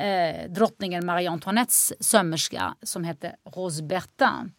[0.00, 4.52] eh, drottningen Marie Antoinettes sömmerska som hette Rose Bertin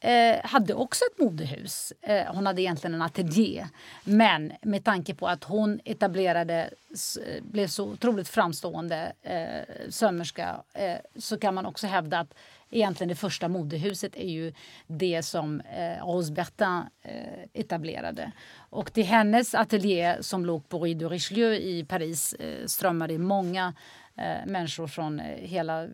[0.00, 1.92] eh, hade också ett modehus.
[2.02, 3.66] Eh, hon hade egentligen en ateljé.
[4.04, 10.96] Men med tanke på att hon etablerade, s- blev så otroligt framstående eh, sömmerska eh,
[11.18, 12.34] så kan man också hävda att
[12.70, 14.52] egentligen det första modehuset är ju
[14.86, 17.12] det som eh, Rose Bertin eh,
[17.52, 18.32] etablerade.
[18.70, 23.74] Och till hennes ateljé som låg på Rue de Richelieu i Paris eh, strömmade många
[24.18, 25.88] eh, människor från eh, hela, eh,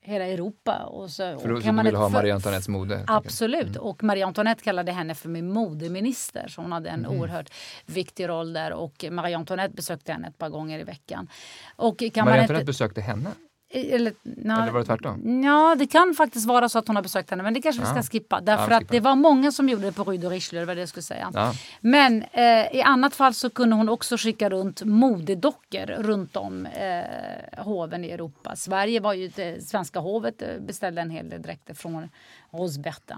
[0.00, 0.84] hela Europa.
[0.84, 3.04] Och så, För och så de vill ha Marie Antoinettes mode.
[3.06, 3.76] Absolut.
[3.76, 6.48] Och Marie Antoinette kallade henne för min modeminister.
[6.48, 7.52] Så hon hade en oerhört
[7.86, 8.72] viktig roll där.
[8.72, 11.28] Och Marie Antoinette besökte henne ett par gånger i veckan.
[11.76, 13.30] Och kan Marie man Antoinette inte, besökte henne?
[13.72, 15.42] Eller, na, Eller var det tvärtom?
[15.44, 17.42] Ja, det kan faktiskt vara så att hon har besökt henne.
[17.42, 18.02] Men det kanske vi Ja.
[18.02, 18.36] ska skippa.
[18.36, 20.60] Ja, Därför vi att det var många som gjorde det på Rue de Richelieu.
[20.62, 21.30] Det var det jag skulle säga.
[21.34, 21.52] Ja.
[21.80, 27.64] Men eh, i annat fall så kunde hon också skicka runt modedockor runt om eh,
[27.64, 28.56] hoven i Europa.
[28.56, 32.08] Sverige var ju det svenska hovet eh, beställde en hel del dräkter från
[32.50, 33.16] Rose Bertin.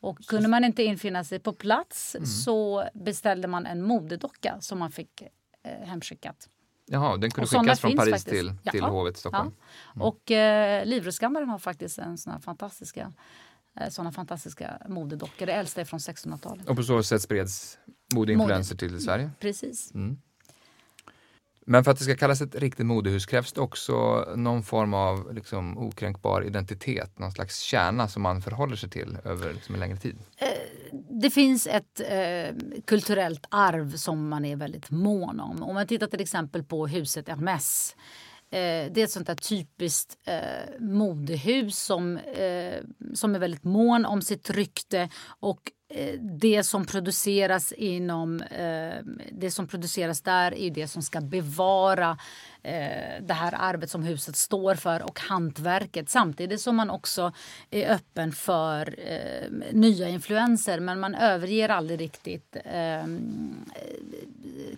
[0.00, 2.26] Och kunde man inte infinna sig på plats Mm.
[2.26, 5.22] så beställde man en modedocka som man fick
[5.62, 6.48] eh, hemskickat.
[6.86, 8.28] Jaha, den kunde sådana skickas från Paris faktiskt.
[8.28, 8.88] till, till Ja.
[8.88, 9.54] hovet i Stockholm.
[9.94, 10.02] Ja.
[10.04, 13.12] Och eh, Livrustkammaren har faktiskt en sån fantastiska,
[13.80, 15.46] eh, såna fantastiska modedockor.
[15.46, 16.68] Det äldsta är från 1600-talet.
[16.68, 17.78] Och på så sätt spreds
[18.14, 19.30] modeinfluenser till Sverige.
[19.40, 19.94] Precis.
[19.94, 20.18] Mm.
[21.64, 25.34] Men för att det ska kallas ett riktigt modehus krävs det också någon form av
[25.34, 29.96] liksom, okränkbar identitet, någon slags kärna som man förhåller sig till över liksom, en längre
[29.96, 30.16] tid.
[30.36, 30.48] Eh,
[31.10, 35.62] det finns ett eh, kulturellt arv som man är väldigt mån om.
[35.62, 37.94] Om man tittar till exempel på huset Hermès.
[38.50, 42.82] Eh, det är ett sånt där typiskt eh, modehus som, eh,
[43.14, 45.08] som är väldigt mån om sitt rykte
[45.40, 48.96] och Eh, det som produceras inom eh,
[49.32, 52.18] det som produceras där är det som ska bevara
[52.62, 56.08] eh, det här arvet som huset står för och hantverket.
[56.08, 57.32] Samtidigt som man också
[57.70, 63.06] är öppen för eh, nya influenser men man överger aldrig riktigt eh,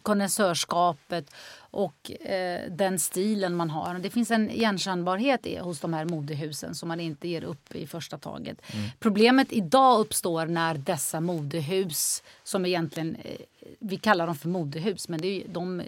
[0.06, 3.94] konnässörskapet och eh, den stilen man har.
[3.98, 8.18] Det finns en igenkännbarhet hos de här modehusen som man inte ger upp i första
[8.18, 8.58] taget.
[8.72, 8.88] Mm.
[8.98, 13.40] Problemet idag uppstår när dessa modehus, som egentligen, eh,
[13.78, 15.86] vi kallar dem för modehus, men det är, de, eh,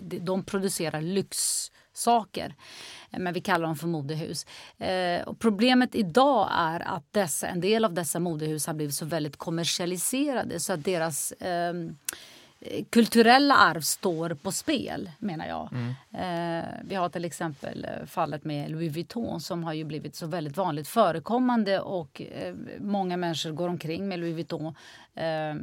[0.00, 2.54] de producerar lyxsaker.
[3.10, 4.46] Men vi kallar dem för modehus.
[4.78, 9.04] Eh, och problemet idag är att dessa, en del av dessa modehus har blivit så
[9.04, 11.74] väldigt kommersialiserade så att deras eh,
[12.90, 15.68] kulturella arv står på spel, menar jag.
[15.72, 15.94] Mm.
[16.14, 20.26] Eh, vi har till exempel eh, fallet med Louis Vuitton som har ju blivit så
[20.26, 24.74] väldigt vanligt förekommande och eh, många människor går omkring med Louis Vuitton
[25.14, 25.54] eh,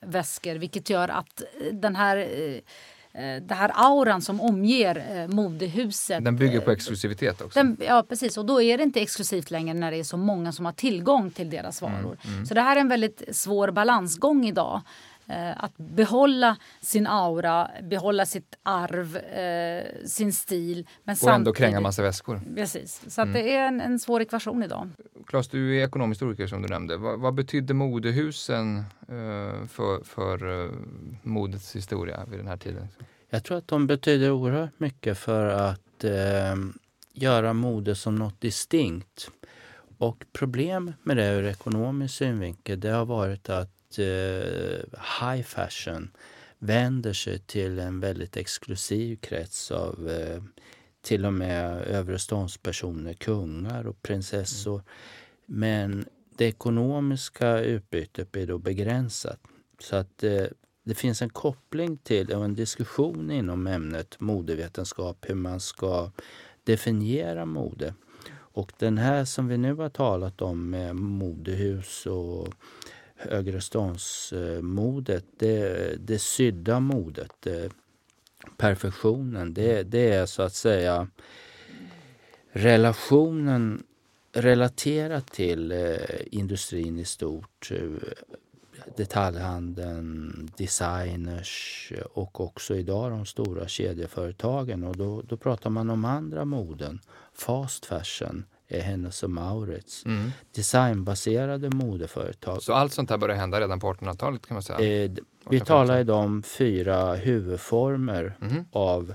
[0.00, 2.26] väskor vilket gör att den här
[3.48, 6.24] det här auran som omger eh, modehuset.
[6.24, 7.58] Den bygger på exklusivitet också.
[7.58, 10.52] Den, ja precis och då är det inte exklusivt längre när det är så många
[10.52, 12.16] som har tillgång till deras mm, varor.
[12.24, 12.46] Mm, mm.
[12.46, 14.80] Så det här är en väldigt svår balansgång idag.
[15.32, 20.86] Eh, att behålla sin aura, behålla sitt arv, eh, sin stil.
[21.04, 22.40] Men och ändå kränga massa väskor.
[22.54, 23.34] Precis, så mm.
[23.34, 24.88] det är en, en svår ekvation idag.
[25.26, 26.96] Claes, du är ekonomhistoriker som du nämnde.
[26.96, 30.70] Vad, vad betydde modehusen eh, för, för eh,
[31.22, 32.88] modets historia vid den här tiden?
[33.30, 36.56] Jag tror att de betyder oerhört mycket för att eh,
[37.12, 39.30] göra mode som något distinkt.
[39.98, 44.80] Och problem med det ur ekonomisk synvinkel det har varit att eh,
[45.20, 46.10] high fashion
[46.58, 50.42] vänder sig till en väldigt exklusiv krets av eh,
[51.02, 54.74] till och med övre ståndspersoner, kungar och prinsessor.
[54.74, 54.84] Mm.
[55.46, 56.04] Men
[56.36, 59.40] det ekonomiska utbytet blir då begränsat.
[59.78, 60.44] Så att eh,
[60.84, 66.10] det finns en koppling till och en diskussion inom ämnet modevetenskap hur man ska
[66.64, 67.94] definiera mode.
[68.34, 72.54] Och den här som vi nu har talat om med modehus och
[73.30, 77.72] högreståndsmodet, det, det sydda modet, det,
[78.56, 81.08] perfektionen, det, det är så att säga
[82.52, 83.82] relationen
[84.32, 87.70] relaterat till eh, industrin i stort.
[87.70, 87.80] Eh,
[88.96, 94.84] detaljhandeln, designers eh, och också idag de stora kedjeföretagen.
[94.84, 97.00] Och då, då pratar man om andra moden,
[97.32, 100.04] fast fashion, är Hennes och Mauritz.
[100.06, 100.30] Mm.
[100.54, 102.62] Designbaserade modeföretag.
[102.62, 105.04] Så allt sånt här började hända redan på 1800-talet kan man säga?
[105.04, 105.10] Eh,
[105.48, 108.64] vi talar idag om fyra huvudformer mm.
[108.72, 109.14] av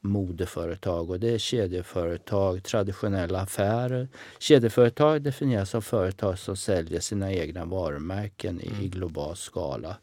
[0.00, 4.08] modeföretag och det är kedjeföretag, traditionella affärer.
[4.38, 8.80] Kedjeföretag definieras som företag som säljer sina egna varumärken mm.
[8.80, 9.96] i global skala.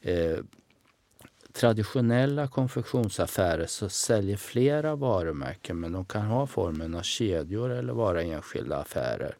[0.00, 0.36] Eh,
[1.52, 8.22] traditionella konfektionsaffärer så säljer flera varumärken men de kan ha formen av kedjor eller vara
[8.22, 9.36] enskilda affärer.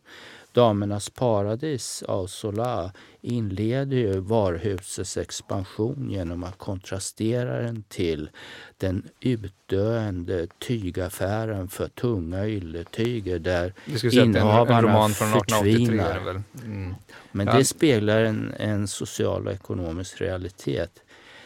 [0.53, 8.31] Damernas paradis av Sola inleder ju varuhusets expansion genom att kontrastera den till
[8.77, 13.75] den utdöende tygaffären för tunga ylletyger där
[14.13, 16.43] innehavarna förtvinar.
[16.65, 16.95] Mm.
[17.33, 21.03] Men det speglar en, en social och ekonomisk realitet.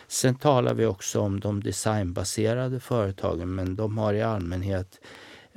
[0.08, 5.00] Sen talar vi också om de designbaserade företagen men de har i allmänhet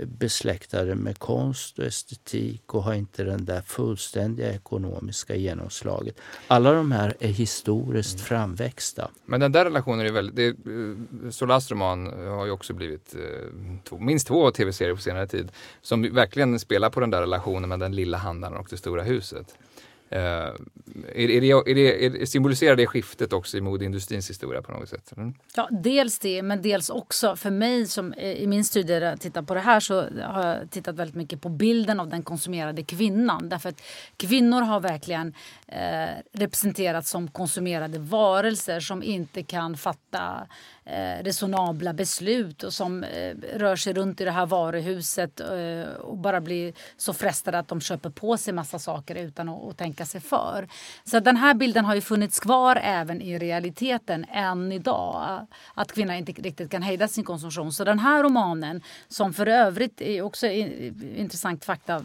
[0.05, 6.19] besläktade med konst och estetik och har inte den där fullständiga ekonomiska genomslaget.
[6.47, 8.25] Alla de här är historiskt mm.
[8.25, 9.11] framväxta.
[9.25, 10.35] Men den där relationen är väldigt...
[10.35, 13.21] Det, eh, Solas roman har ju också blivit eh,
[13.83, 17.79] två, minst två tv-serier på senare tid som verkligen spelar på den där relationen med
[17.79, 19.55] den lilla handlaren och det stora huset.
[20.11, 20.19] Uh,
[21.15, 24.89] är, är det, är det, är, symboliserar det skiftet också i modeindustrins historia på något
[24.89, 25.11] sätt?
[25.17, 25.33] Mm.
[25.55, 29.53] Ja, dels det, men dels också för mig som eh, i min studie tittar på
[29.53, 33.49] det här så har jag tittat väldigt mycket på bilden av den konsumerade kvinnan.
[33.49, 33.81] Därför att
[34.17, 35.33] kvinnor har verkligen
[35.71, 40.47] eh, som konsumerade varelser som inte kan fatta
[40.85, 46.17] eh, resonabla beslut och som eh, rör sig runt i det här varuhuset eh, och
[46.17, 50.05] bara blir så frestade att de köper på sig massa saker utan att, att tänka
[50.05, 50.67] sig för.
[51.03, 55.47] Så den här bilden har ju funnits kvar även i realiteten än idag.
[55.73, 57.73] Att kvinnan inte riktigt kan hejda sin konsumtion.
[57.73, 62.03] Så den här romanen, som för övrigt är också intressant fakta eh,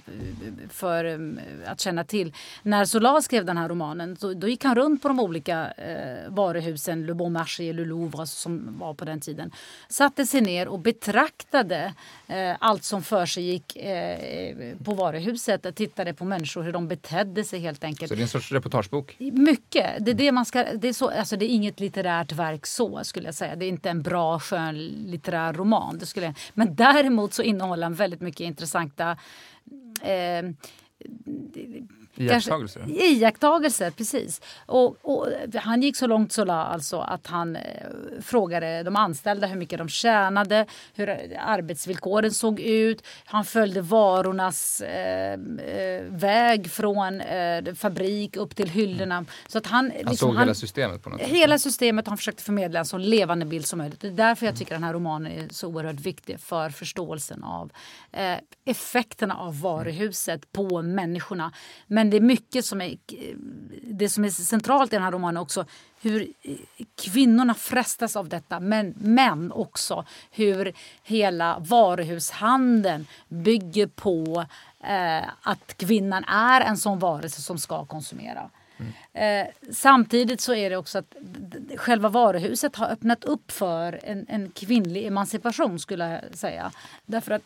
[0.70, 2.35] för eh, att känna till.
[2.62, 6.30] När Solar skrev den här romanen så, då gick han runt på de olika eh,
[6.30, 9.50] varuhusen, Le Bon Marché, Le Louvre som var på den tiden,
[9.88, 11.94] satte sig ner och betraktade
[12.26, 15.76] eh, allt som för sig gick eh, på varuhuset.
[15.76, 18.08] Tittade på människor, hur de betedde sig helt enkelt.
[18.08, 19.16] Så det är en sorts reportagebok?
[19.18, 20.04] Mycket.
[20.04, 23.04] Det är, det man ska, det är, så, alltså det är inget litterärt verk så
[23.04, 23.56] skulle jag säga.
[23.56, 25.98] Det är inte en bra skön litterär roman.
[25.98, 29.16] Det skulle men däremot så innehåller den väldigt mycket intressanta
[30.02, 30.42] eh,
[32.16, 32.81] Iakttagelser?
[32.81, 34.40] Kanske, iakttagelser, precis.
[34.66, 37.62] Och, och, han gick så långt så alltså att han eh,
[38.22, 43.07] frågade de anställda hur mycket de tjänade, hur arbetsvillkoren såg ut.
[43.24, 49.24] Han följde varornas eh, eh väg från eh, fabrik upp till hyllorna.
[49.48, 51.29] Så att han, han liksom, såg hela systemet på något sätt?
[51.29, 52.09] Hela systemet.
[52.09, 54.00] Han försökte förmedla en så levande bild som möjligt.
[54.00, 57.72] Det är därför jag tycker den här romanen är så oerhört viktig för förståelsen av
[58.12, 61.53] eh, effekterna av varuhuset på människorna.
[61.87, 62.96] Men men det är mycket som är,
[63.82, 65.66] det som är centralt i den här romanen också.
[66.00, 66.32] Hur
[67.02, 74.44] kvinnorna frestas av detta, men, men också hur hela varuhushandeln bygger på
[74.84, 78.50] eh, att kvinnan är en sån varelse som ska konsumera.
[78.76, 78.92] Mm.
[79.12, 81.14] Eh, samtidigt så är det också att
[81.76, 86.72] själva varuhuset har öppnat upp för en, en kvinnlig emancipation skulle jag säga.
[87.06, 87.42] Därför att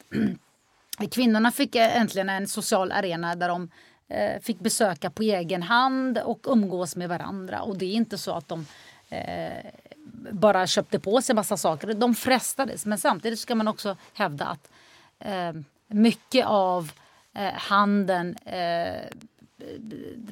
[1.10, 3.68] kvinnorna fick äntligen en social arena där de eh,
[4.08, 7.62] Eh, fick besöka på egen hand och umgås med varandra.
[7.62, 8.66] Och det är inte så att de
[9.08, 9.64] eh,
[10.32, 11.94] bara köpte på sig massa saker.
[11.94, 12.86] De frestades.
[12.86, 14.70] Men samtidigt ska man också hävda att
[15.18, 15.52] eh,
[15.86, 16.92] mycket av
[17.34, 19.02] eh, handeln eh,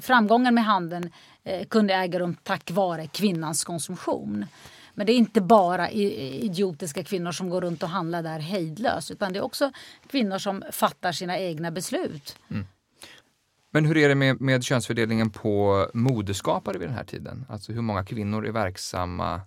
[0.00, 1.10] framgången med handeln
[1.44, 4.46] eh, kunde äga rum tack vare kvinnans konsumtion.
[4.94, 9.32] Men det är inte bara idiotiska kvinnor som går runt och handlar där hejdlöst utan
[9.32, 9.70] det är också
[10.06, 12.38] kvinnor som fattar sina egna beslut.
[12.50, 12.66] Mm.
[13.72, 17.46] Men hur är det med, med könsfördelningen på modeskapare vid den här tiden?
[17.48, 19.40] Alltså hur många kvinnor är verksamma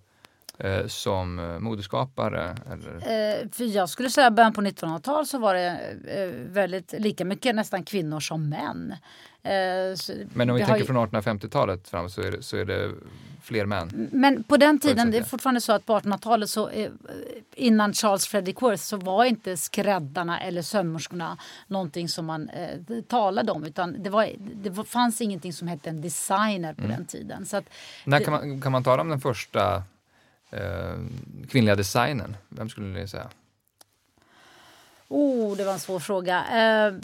[0.60, 2.56] eh, som eh, modeskapare?
[2.72, 2.94] Eller?
[2.94, 7.24] Eh, för jag skulle säga att början på 1900-talet så var det eh, väldigt lika
[7.24, 8.94] mycket nästan kvinnor som män.
[9.42, 12.90] Men om vi, tänker från 1850-talet fram så är, det, så är det
[13.42, 14.08] fler män?
[14.12, 16.70] Men på den tiden, det är fortfarande så att på 1800-talet så
[17.60, 23.52] innan Charles Frederick Worth så var inte skräddarna eller sömmerskorna någonting som man eh, talade
[23.52, 26.96] om utan det, var, det fanns ingenting som hette en designer på mm.
[26.96, 27.46] den tiden.
[27.46, 27.64] Så att
[28.04, 29.82] När kan, man, kan man tala om den första
[30.50, 30.98] eh,
[31.48, 32.36] kvinnliga designern?
[32.48, 33.30] Vem skulle ni säga?
[35.12, 36.44] Oh, det var en svår fråga.
[36.50, 37.00] Uh,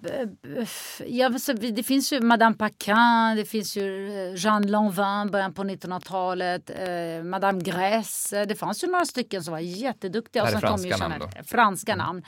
[1.06, 1.28] ja,
[1.70, 7.24] det finns ju Madame Paquin, det finns ju eh, Jeanne Lanvin, början på 1900-talet, uh,
[7.24, 8.44] Madame Grèce.
[8.44, 10.44] Det fanns ju några stycken som var jätteduktiga.
[10.44, 11.44] Det är franska namn då?
[11.44, 12.06] Franska mm.
[12.06, 12.22] namn.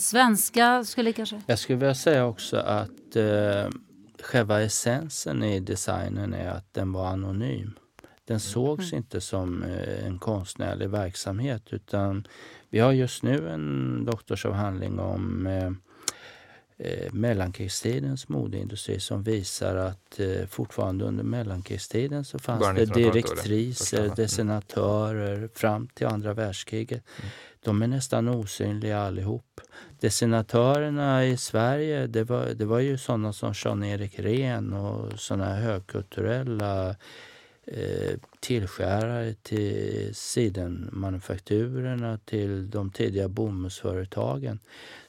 [0.00, 1.42] Svenska skulle kanske...
[1.46, 3.70] Jag skulle vilja säga också att uh,
[4.22, 7.78] själva essensen i designen är att den var anonym.
[8.28, 8.98] Den sågs mm.
[8.98, 9.62] inte som
[10.06, 12.26] en konstnärlig verksamhet utan
[12.70, 15.72] vi har just nu en doktorsavhandling om eh,
[16.78, 25.48] eh, mellankrigstidens modeindustri som visar att eh, fortfarande under mellankrigstiden så fanns det direktriser, dessinatörer
[25.54, 27.02] fram till andra världskriget.
[27.18, 27.30] Mm.
[27.60, 29.60] De är nästan osynliga allihop.
[30.00, 36.96] Dessinatörerna i Sverige, det var, det var ju sådana som Jean-Erik Rehn och sådana högkulturella
[37.72, 44.60] Eh, tillskärare till sidenmanufakturerna, till de tidiga bomullsföretagen.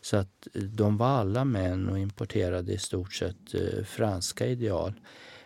[0.02, 4.94] Så att de var alla män och importerade i stort sett eh, franska ideal.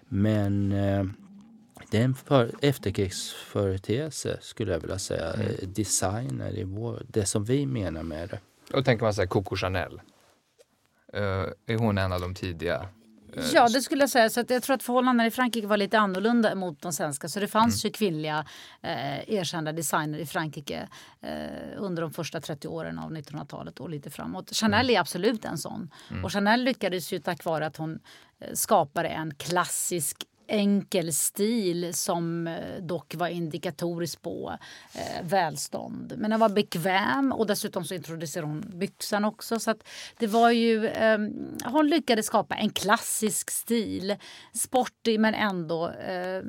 [0.01, 1.05] Men eh,
[1.91, 5.33] det är en för, efterkrigsföreteelse skulle jag vilja säga.
[5.33, 5.47] Mm.
[5.61, 8.39] Designer, i vår, det som vi menar med det.
[8.77, 10.01] Och tänker man så här, Coco Chanel.
[11.17, 12.85] Uh, är hon en av de tidiga Eh,
[13.53, 14.29] ja, det skulle jag säga.
[14.29, 17.27] Så jag tror att förhållandena i Frankrike var lite annorlunda mot de svenska.
[17.27, 17.89] Så det fanns mm.
[17.89, 18.45] ju kvinnliga
[18.81, 20.87] eh, erkända designer i Frankrike
[21.21, 21.29] eh,
[21.77, 24.55] under de första 30 åren av 1900-talet och lite framåt.
[24.55, 24.95] Chanel mm.
[24.95, 25.91] är absolut en sån.
[26.11, 26.25] Mm.
[26.25, 27.99] Och Chanel lyckades ju tack vare att hon
[28.39, 34.57] eh, skapade en klassisk enkel stil som eh, dock var indikatoriskt på
[34.93, 36.13] eh, välstånd.
[36.17, 39.59] Men den var bekväm och dessutom så introducerade hon byxan också.
[39.59, 39.75] Så
[40.17, 41.17] det var ju, eh,
[41.65, 44.15] hon lyckades skapa en klassisk stil.
[44.53, 46.43] Sportig men ändå eh,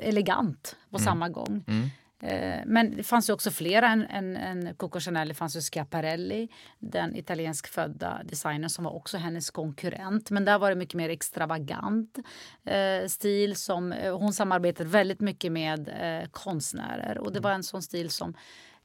[0.00, 1.04] elegant på mm.
[1.04, 1.64] samma gång.
[1.68, 1.88] Mm.
[2.22, 5.28] Eh, men det fanns ju också flera än, än, än Coco Chanel.
[5.28, 10.30] Det fanns ju Schiaparelli, den italiensk födda designern som var också hennes konkurrent.
[10.30, 12.18] Men där var det mycket mer extravagant
[12.64, 13.56] eh, stil.
[13.56, 18.10] som eh, Hon samarbetade väldigt mycket med eh, konstnärer och det var en sån stil
[18.10, 18.34] som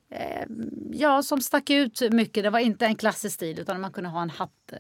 [0.09, 0.45] eh,
[0.91, 2.43] Ja, som stack ut mycket.
[2.43, 4.73] Det var inte en klassisk stil utan man kunde ha en hatt,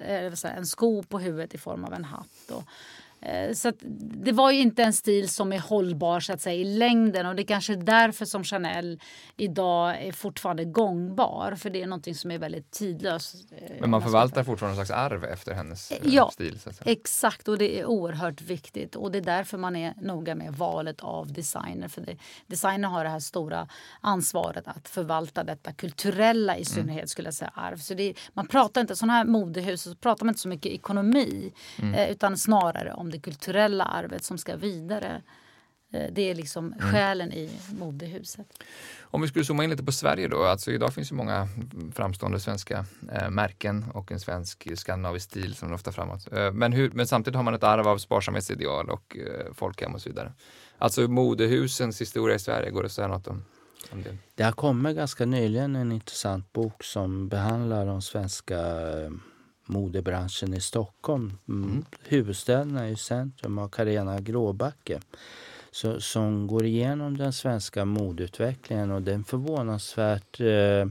[0.43, 2.51] en sko på huvudet i form av en hatt.
[2.51, 3.06] Och, Eh,
[3.53, 3.71] så
[4.23, 7.35] det var ju inte en stil som är hållbar så att säga, i längden och
[7.35, 8.99] det är kanske därför som Chanel
[9.37, 13.35] idag är fortfarande gångbar för det är någonting som är väldigt tidlöst.
[13.51, 16.59] Eh, Men man förvaltar fortfarande någon slags arv efter hennes eh, ja, stil?
[16.59, 20.53] Så exakt och det är oerhört viktigt och det är därför man är noga med
[20.53, 21.87] valet av designer.
[21.87, 23.67] För det, designer har det här stora
[24.01, 26.65] ansvaret att förvalta detta kulturella i mm.
[26.65, 27.07] synnerhet mm.
[27.07, 27.77] skulle jag säga arv.
[27.77, 31.53] Så det, man pratar inte, sådana här modehus, så pratar man inte så mycket ekonomi
[31.79, 32.09] mm.
[32.09, 35.21] utan snarare om det kulturella arvet som ska vidare.
[35.93, 36.91] Eh, det är liksom mm.
[36.91, 37.49] själen i
[37.79, 38.63] modehuset.
[39.01, 40.43] Om vi skulle zooma in lite på Sverige då.
[40.43, 41.47] Alltså idag finns ju många
[41.93, 46.31] framstående svenska eh, märken och en svensk skandinavisk stil som ofta framåt.
[46.31, 50.01] Eh, men, hur, men samtidigt har man ett arv av sparsamhetsideal och eh, folkhem och
[50.01, 50.33] så vidare.
[50.77, 53.45] Alltså modehusens historia i Sverige, går det att säga något om?
[53.91, 54.17] om det?
[54.35, 59.11] det har kommit ganska nyligen en intressant bok som behandlar de svenska eh,
[59.67, 61.37] modebranschen i Stockholm.
[61.47, 61.69] Mm.
[61.69, 61.85] mm.
[62.03, 64.99] Huvudstäderna är i centrum av Carena Gråbacke
[65.71, 70.85] så, som går igenom den svenska modeutvecklingen och den förvånansvärt eh,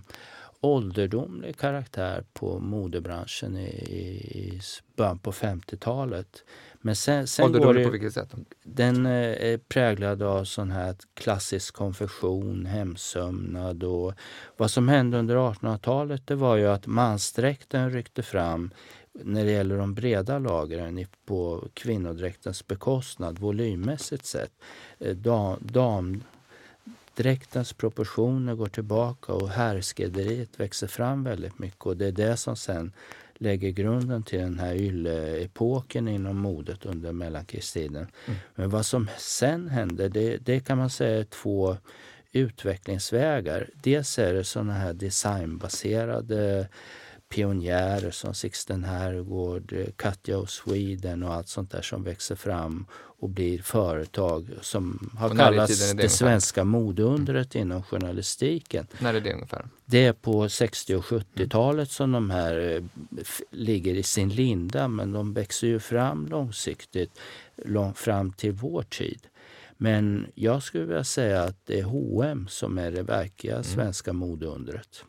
[0.67, 4.61] ålderdomlig karaktär på modebranschen i, i
[4.97, 6.45] början på 50-talet.
[6.81, 8.35] Men sen, sen går det, på vilket sätt?
[8.63, 14.15] Den eh, är präglad av sån här klassisk konfektion, hemsömnad och
[14.57, 18.71] vad som hände under 1800-talet det var ju att mansdräkten ryckte fram
[19.13, 24.53] när det gäller de breda lagren på kvinnodräktens bekostnad volymmässigt sett.
[24.99, 25.17] Eh,
[25.61, 26.23] dam,
[27.17, 32.57] damdräktens proportioner går tillbaka och herrskederiet växer fram väldigt mycket och det är det som
[32.57, 32.93] sen
[33.35, 38.07] lägger grunden till den här ylleepoken inom modet under mellankrigstiden.
[38.27, 38.39] Mm.
[38.55, 41.77] Men vad som sen händer, det, det kan man säga är två
[42.33, 43.71] utvecklingsvägar.
[43.83, 46.69] Dels är det sådana här designbaserade
[47.29, 52.87] pionjärer som Sixten Herrgård, Katja och Sweden och allt sånt där som växer fram
[53.19, 57.67] och blir företag som har kallats det, det svenska modeundret mm.
[57.67, 58.87] inom journalistiken.
[58.99, 59.69] När är det ungefär?
[59.85, 62.83] Det är på 60 och 70-talet som de här eh,
[63.51, 67.19] ligger i sin linda men de växer ju fram långsiktigt
[67.57, 69.21] lång, fram till vår tid.
[69.77, 73.65] Men jag skulle vilja säga att det är H&M som är det verkliga mm.
[73.65, 75.05] svenska modeundret.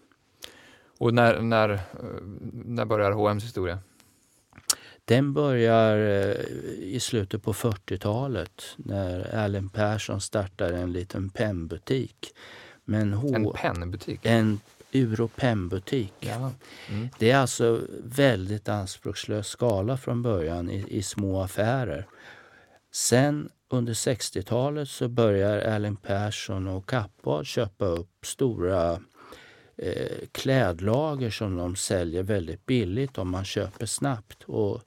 [0.97, 1.79] Och när, när,
[2.51, 3.79] när börjar H&M's historia?
[5.05, 6.35] Den börjar eh,
[6.79, 12.33] i slutet på 40-talet när Erlend Persson startar en liten pennbutik.
[12.85, 14.19] Men H en pennbutik?
[14.23, 14.59] En
[14.91, 16.13] ur och pennbutik.
[16.19, 16.51] Ja.
[16.89, 17.09] Mm.
[17.19, 22.07] Det är alltså väldigt anspråkslös skala från början i, i små affärer.
[22.91, 28.99] Sen under 60-talet så börjar Erlend Persson och Kappad köpa upp stora
[29.77, 34.43] eh, klädlager som de säljer väldigt billigt om man köper snabbt.
[34.43, 34.81] Och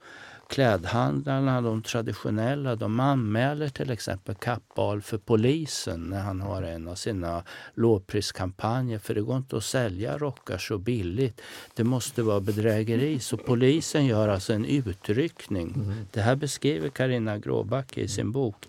[0.50, 6.94] klädhandlarna, de traditionella, de anmäler till exempel Kappahl för polisen när han har en av
[6.94, 8.98] sina lågpriskampanjer.
[8.98, 11.40] För det går inte att sälja rockar så billigt.
[11.74, 13.20] Det måste vara bedrägeri.
[13.20, 15.74] Så polisen gör alltså en utryckning.
[15.74, 15.94] Mm.
[16.10, 18.68] Det här beskriver Karina Gråbacke i sin bok.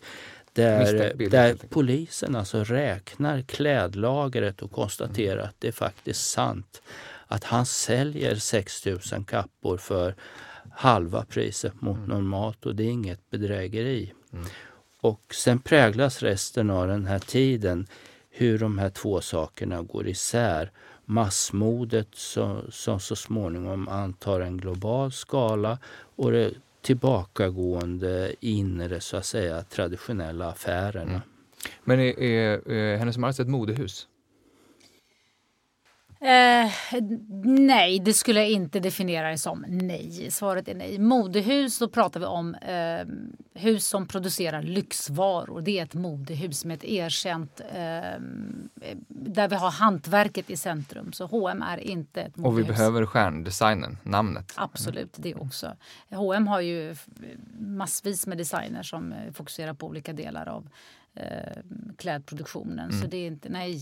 [0.53, 6.81] Där, där polisen alltså räknar klädlagret och konstaterar att det är faktiskt sant
[7.27, 10.15] att han säljer 6 000 kappor för
[10.71, 12.09] halva priset mot mm.
[12.09, 14.13] normalt och det är inget bedrägeri.
[14.33, 14.45] Mm.
[15.01, 17.87] Och sen präglas resten av den här tiden
[18.29, 20.71] hur de här två sakerna går isär.
[21.05, 25.79] Massmodet som, som så småningom antar en global skala
[26.15, 31.11] och det tillbakagående inre så att säga traditionella affärerna.
[31.11, 31.21] Mm.
[31.83, 34.07] Men är, är, är Hennes Mauritz ett modehus?
[36.23, 36.71] Eh,
[37.43, 39.65] nej, det skulle jag inte definiera det som.
[39.67, 40.99] Nej, svaret är nej.
[40.99, 43.07] Modehus, då pratar vi om eh,
[43.61, 45.61] hus som producerar lyxvaror.
[45.61, 47.61] Det är ett modehus med ett erkänt...
[47.73, 48.19] Eh,
[49.07, 51.13] där vi har hantverket i centrum.
[51.13, 52.53] Så H&M är inte ett modehus.
[52.53, 54.53] Och vi behöver stjärndesignen, namnet.
[54.55, 55.73] Absolut, det också.
[56.09, 56.95] H&M har ju
[57.59, 60.67] massvis med designer som fokuserar på olika delar av
[61.15, 61.61] eh,
[61.97, 62.89] klädproduktionen.
[62.89, 63.01] Mm.
[63.01, 63.81] Så det är inte, nej.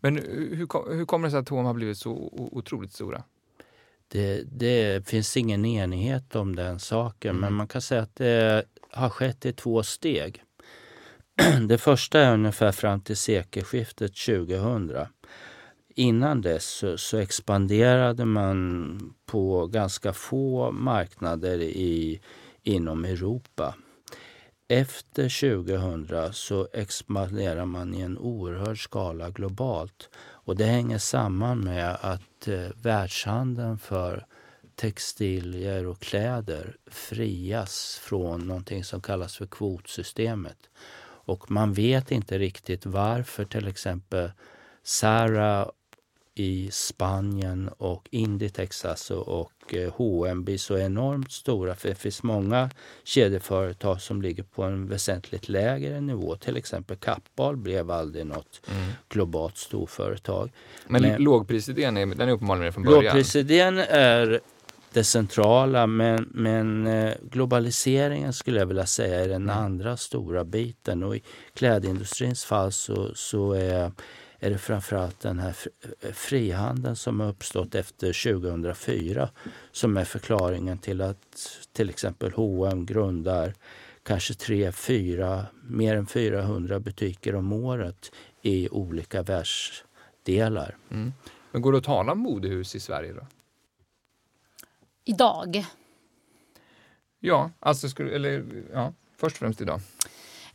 [0.00, 2.10] Men hur, hur kommer det sig att H&M har blivit så
[2.52, 3.24] otroligt stora?
[4.08, 7.40] Det, det, finns ingen enighet om den saken, mm.
[7.40, 10.42] men man kan säga att det har skett i två steg.
[11.68, 15.06] Det första är ungefär fram till sekelskiftet 2000.
[15.98, 22.20] Innan dess så, så, expanderade man på ganska få marknader i,
[22.62, 23.74] inom Europa.
[24.68, 30.08] Efter 2000 så expanderar man i en oerhörd skala globalt.
[30.16, 34.26] Och det hänger samman med att eh, världshandeln för
[34.74, 40.58] textilier och kläder frias från någonting som kallas för kvotsystemet.
[41.26, 44.30] Och man vet inte riktigt varför till exempel
[44.82, 45.70] Zara
[46.38, 51.74] i Spanien och Inditex alltså och H&M blir så enormt stora.
[51.74, 52.70] För det finns många
[53.04, 56.36] kedjeföretag som ligger på en väsentligt lägre nivå.
[56.36, 58.90] Till exempel Kappahl blev aldrig något mm.
[59.08, 60.50] globalt storföretag.
[60.86, 63.04] Men, Men lågprisidén är, den är uppenbarligen från början?
[63.04, 64.40] Lågprisidén är
[64.92, 69.58] det centrala men, men eh, globaliseringen skulle jag vilja säga är den mm.
[69.58, 71.02] andra stora biten.
[71.02, 71.22] Och i
[71.54, 73.92] klädindustrins fall så, så är
[74.38, 75.56] är det framförallt den här
[76.12, 79.28] frihandeln som har uppstått efter 2004
[79.72, 83.54] som är förklaringen till att till exempel H&M grundar
[84.02, 88.12] kanske tre, fyra, mer än 400 butiker om året
[88.42, 90.76] i olika världsdelar.
[90.90, 91.12] Mm.
[91.52, 93.26] Men går det att tala om modehus i Sverige då?
[95.04, 95.66] Idag?
[97.20, 99.80] Ja, alltså eller, ja, först och främst idag.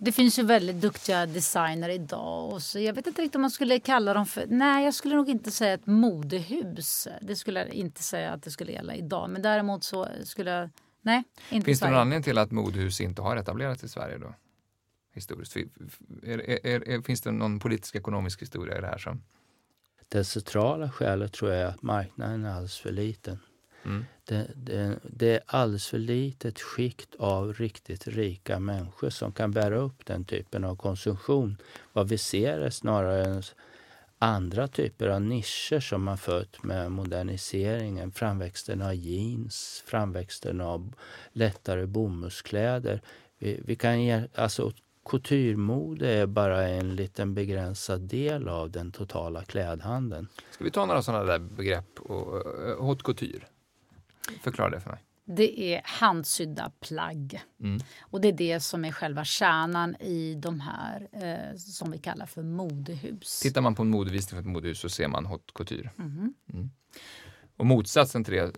[0.03, 2.53] Det finns ju väldigt duktiga designer idag.
[2.53, 4.45] Och så jag vet inte riktigt om man skulle kalla dem för...
[4.47, 7.07] Nej, jag skulle nog inte säga ett modehus.
[7.21, 9.29] Det skulle jag inte säga att det skulle gälla idag.
[9.29, 10.69] Men däremot så skulle jag...
[11.01, 14.35] Nej, inte Finns det någon anledning till att modehus inte har etablerats i Sverige då?
[15.13, 15.55] Historiskt.
[16.23, 19.23] Är, är, är, finns det någon politisk ekonomisk historia i det här som...
[20.07, 23.39] Det centrala skälet tror jag är att marknaden är alldeles för liten.
[23.85, 24.05] Mm.
[24.23, 29.77] Det, det, det, är alldeles för litet skikt av riktigt rika människor som kan bära
[29.77, 31.57] upp den typen av konsumtion.
[31.93, 33.41] Vad vi ser är snarare
[34.19, 38.11] andra typer av nischer som har fött med moderniseringen.
[38.11, 40.93] Framväxten av jeans, framväxten av
[41.31, 43.01] lättare bomullskläder.
[43.37, 44.71] Vi, vi kan ge, alltså,
[45.05, 50.27] Couturemode är bara en liten begränsad del av den totala klädhandeln.
[50.51, 51.99] Ska vi ta några sådana där begrepp?
[51.99, 52.45] Och,
[52.85, 53.45] haute couture?
[54.41, 54.99] Förklara det för mig.
[55.25, 57.43] Det är handsydda plagg.
[57.59, 57.81] Mm.
[58.01, 62.25] Och det är det som är själva kärnan i de här eh, som vi kallar
[62.25, 63.39] för modehus.
[63.39, 65.89] Tittar man på en modevisning för ett modehus så ser man haute couture.
[65.99, 66.33] Mm.
[66.53, 66.71] Mm.
[67.57, 68.51] Och motsatsen till det?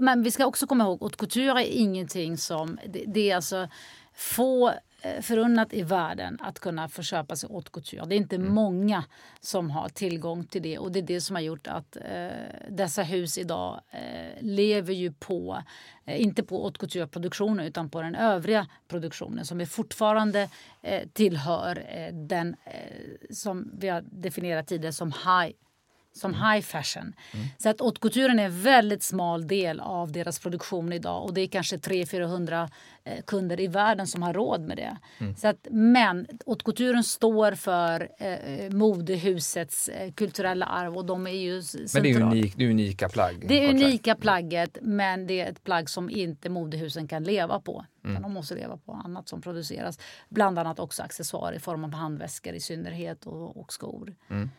[0.00, 2.78] Men vi ska också komma ihåg att couture är ingenting som...
[2.88, 3.68] Det, det är alltså
[4.14, 4.72] få
[5.20, 8.04] förunnat i världen att kunna få köpa sig haute couture.
[8.06, 8.54] Det är inte mm.
[8.54, 9.04] många
[9.40, 12.28] som har tillgång till det och det är det som har gjort att eh,
[12.68, 15.62] dessa hus idag eh, lever ju på,
[16.04, 20.48] eh, inte på haute couture-produktionen utan på den övriga produktionen som är fortfarande
[20.82, 22.56] eh, tillhör eh, den
[23.30, 25.54] som vi har definierat tidigare som high
[26.12, 26.50] som mm.
[26.50, 27.12] high fashion.
[27.34, 27.46] Mm.
[27.58, 31.40] Så att haute couture är en väldigt smal del av deras produktion idag och det
[31.40, 32.70] är kanske 300-400
[33.04, 34.96] eh, kunder i världen som har råd med det.
[35.18, 35.36] Mm.
[35.36, 41.30] Så att, men haute couture står för eh, modehusets eh, kulturella arv och de är
[41.30, 41.88] ju central.
[41.92, 43.44] Men det är, unik, det är unika plagg?
[43.48, 47.84] Det är unika plagget men det är ett plagg som inte modehusen kan leva på.
[48.04, 48.22] Mm.
[48.22, 49.98] De måste leva på annat som produceras.
[50.28, 54.14] Bland annat också accessoarer i form av handväskor i synnerhet och, och skor.
[54.30, 54.50] Mm.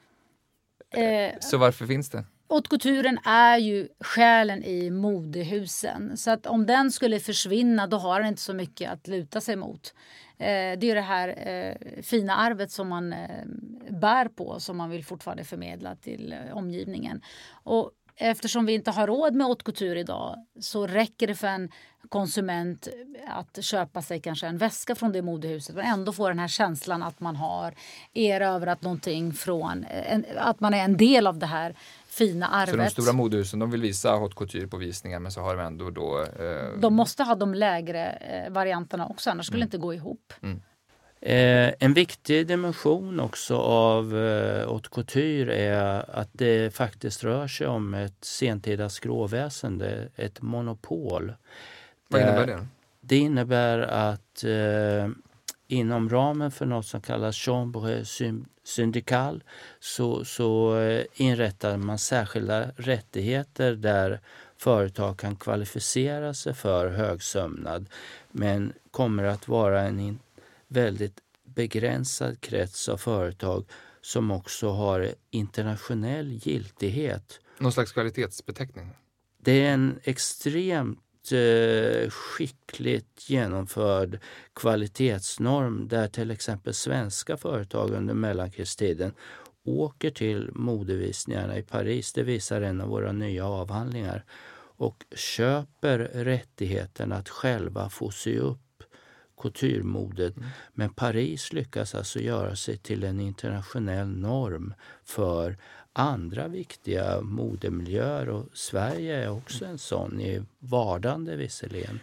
[0.93, 2.25] Eh, så varför finns det?
[2.49, 6.17] Haute är ju själen i modehusen.
[6.17, 9.55] Så att om den skulle försvinna då har den inte så mycket att luta sig
[9.55, 9.93] mot.
[10.39, 13.45] Eh, det är det här eh, fina arvet som man eh,
[13.89, 17.21] bär på som man vill fortfarande förmedla till omgivningen.
[17.63, 21.71] Och eftersom vi inte har råd med haute couture idag så räcker det för en
[22.09, 22.87] konsument
[23.27, 27.03] att köpa sig kanske en väska från det modehuset men ändå få den här känslan
[27.03, 27.73] att man har
[28.13, 31.75] erövrat någonting från, en, att man är en del av det här
[32.07, 32.69] fina arvet.
[32.69, 35.65] Så de stora modehusen de vill visa haute couture på visningar men så har de
[35.65, 36.25] ändå då...
[36.39, 36.79] Eh...
[36.79, 39.69] De måste ha de lägre eh, varianterna också annars skulle mm.
[39.69, 40.33] det inte gå ihop.
[40.41, 40.61] Mm.
[41.21, 47.67] Eh, en viktig dimension också av eh, haute couture är att det faktiskt rör sig
[47.67, 51.33] om ett sentida skråväsende, ett monopol.
[52.07, 52.67] Vad innebär det?
[53.01, 55.09] Det innebär att eh,
[55.67, 58.05] inom ramen för något som kallas chambre
[58.63, 59.43] syndical
[59.79, 64.19] så, så eh, inrättar man särskilda rättigheter där
[64.57, 67.89] företag kan kvalificera sig för högsömnad
[68.31, 69.99] men kommer att vara en
[70.69, 73.65] väldigt begränsad krets av företag
[74.01, 77.39] som också har internationell giltighet.
[77.57, 78.89] Någon slags kvalitetsbeteckning?
[79.37, 84.19] Det är en extremt eh, skickligt genomförd
[84.53, 89.13] kvalitetsnorm där till exempel svenska företag under mellankrigstiden
[89.65, 94.25] åker till modevisningarna i Paris, det visar en av våra nya avhandlingar,
[94.77, 98.68] och köper rättigheten att själva få sy upp
[99.41, 100.37] couturemodet.
[100.37, 100.49] Mm.
[100.73, 104.73] Men Paris lyckas alltså göra sig till en internationell norm
[105.05, 105.57] för
[105.93, 111.99] andra viktiga modemiljöer och Sverige är också en sån, i vardande visserligen.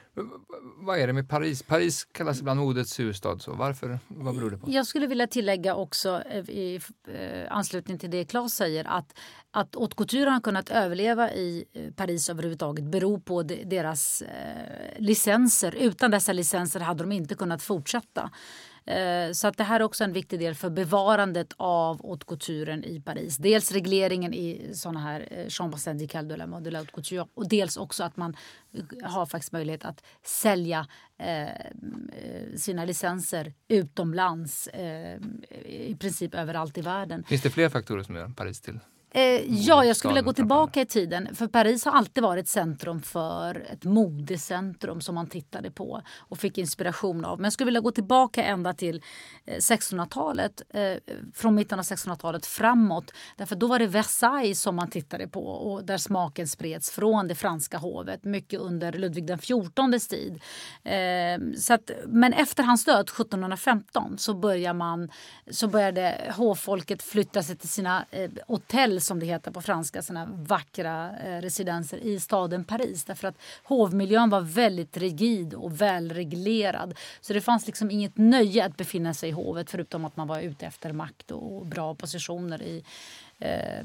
[0.79, 1.63] Vad är det med Paris?
[1.63, 3.39] Paris kallas ibland modets huvudstad.
[3.39, 3.99] Så varför?
[4.09, 4.71] Vad beror det på?
[4.71, 9.19] Jag skulle vilja tillägga också eh, i eh, anslutning till det Claes säger att
[9.51, 14.23] att haute couture har kunnat överleva i eh, Paris överhuvudtaget beror på deras
[14.99, 15.75] licenser.
[15.75, 18.31] Utan dessa licenser hade de inte kunnat fortsätta.
[18.87, 22.85] Eh, så att det här är också en viktig del för bevarandet av haute couturen
[22.85, 23.37] i Paris.
[23.37, 27.27] Dels regleringen i såna här eh, Chambre syndicale de la mode de la haute couture
[27.35, 28.37] och dels också att man
[28.75, 30.87] eh, har faktiskt möjlighet att sälja
[31.19, 31.49] eh,
[32.57, 34.69] sina licenser utomlands
[35.65, 37.25] i princip överallt i världen.
[37.25, 38.79] Finns det fler faktorer som gör Paris till
[39.49, 41.35] ja, jag skulle vilja gå tillbaka i tiden.
[41.35, 46.59] För Paris har alltid varit centrum för ett modecentrum som man tittade på och fick
[46.59, 47.39] inspiration av.
[47.39, 49.03] Men jag skulle vilja gå tillbaka ända till
[49.47, 50.63] 1600-talet.
[50.71, 50.99] Eh, eh,
[51.35, 53.13] från mitten av 1600-talet framåt.
[53.37, 57.35] Därför då var det Versailles som man tittade på och där smaken spreds från det
[57.35, 58.25] franska hovet.
[58.25, 60.41] Mycket under Ludvig XIVs tid.
[61.59, 65.11] så att, men efter hans död 1715 så, börjar man,
[65.51, 68.05] så började hovfolket flytta sig till sina
[68.47, 73.05] hotell som det heter på franska, såna vackra eh, residenser i staden Paris.
[73.05, 76.95] Därför att hovmiljön var väldigt rigid och välreglerad.
[77.21, 80.41] Så det fanns liksom inget nöje att befinna sig i hovet förutom att man var
[80.41, 82.85] ute efter makt och bra positioner i,
[83.39, 83.81] eh,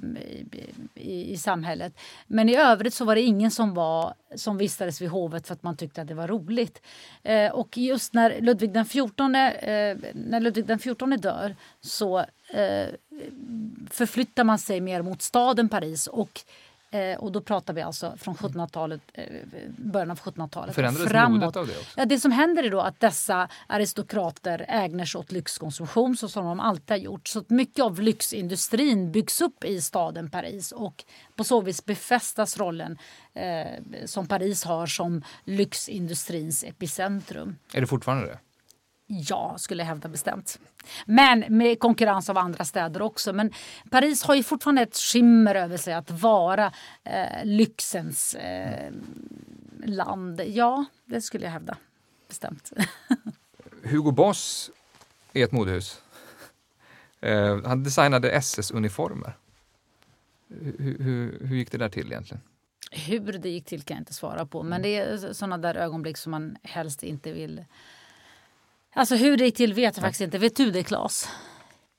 [0.95, 1.93] i, i, samhället.
[2.28, 5.63] Men i övrigt så var det ingen som, var, som vistades vid hovet för att
[5.63, 6.82] man tyckte att det var roligt.
[7.24, 12.88] Eh, och just när Ludvig den XIV, eh, när Ludvig den XIV dör så eh,
[13.89, 16.43] förflyttar man sig mer mot staden Paris och
[16.93, 19.26] Eh, och då pratar vi alltså från 1700-talet, eh,
[19.78, 20.76] början av 1700-talet.
[20.76, 21.39] Förändrades framåt.
[21.39, 21.93] modet av det också?
[21.97, 26.45] Ja, det som händer är då att dessa aristokrater ägnar sig åt lyxkonsumtion så som
[26.45, 27.28] de alltid har gjort.
[27.28, 31.04] Så mycket av lyxindustrin byggs upp i staden Paris och
[31.36, 32.97] på så vis befästas rollen
[33.34, 37.56] eh, som Paris har som lyxindustrins epicentrum.
[37.74, 38.39] Är det fortfarande det?
[39.14, 40.59] Ja, skulle jag hävda bestämt.
[41.05, 43.34] Men med konkurrens av andra städer också.
[43.34, 43.53] Men
[43.89, 48.91] Paris har ju fortfarande ett skimmer över sig att vara eh, lyxens eh,
[49.86, 50.41] land.
[50.45, 51.78] Ja, det skulle jag hävda
[52.28, 52.72] bestämt.
[53.84, 54.72] Hugo Boss
[55.34, 56.01] är ett modehus.
[57.22, 59.34] Eh, han designade SS-uniformer.
[60.47, 62.41] Hur, hur, hur gick det där till egentligen?
[62.91, 64.64] Hur det gick till kan jag inte svara på.
[64.64, 67.66] Men det är sådana där ögonblick som man helst inte vill
[68.93, 70.37] Alltså hur det gick till vet jag faktiskt inte.
[70.37, 71.29] Vet du det Claes?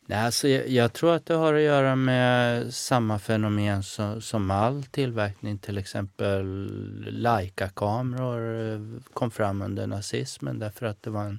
[0.07, 4.51] Nej, alltså jag, jag, tror att det har att göra med samma fenomen som, som
[4.51, 5.59] all tillverkning.
[5.59, 6.69] Till exempel
[7.11, 8.81] Leica-kameror eh,
[9.13, 11.39] kom fram under nazismen därför att det var en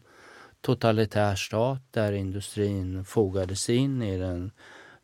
[0.62, 4.52] totalitär stat där industrin fogades in i den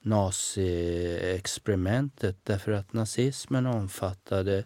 [0.01, 4.63] nazi-experimentet därför att nazismen omfattade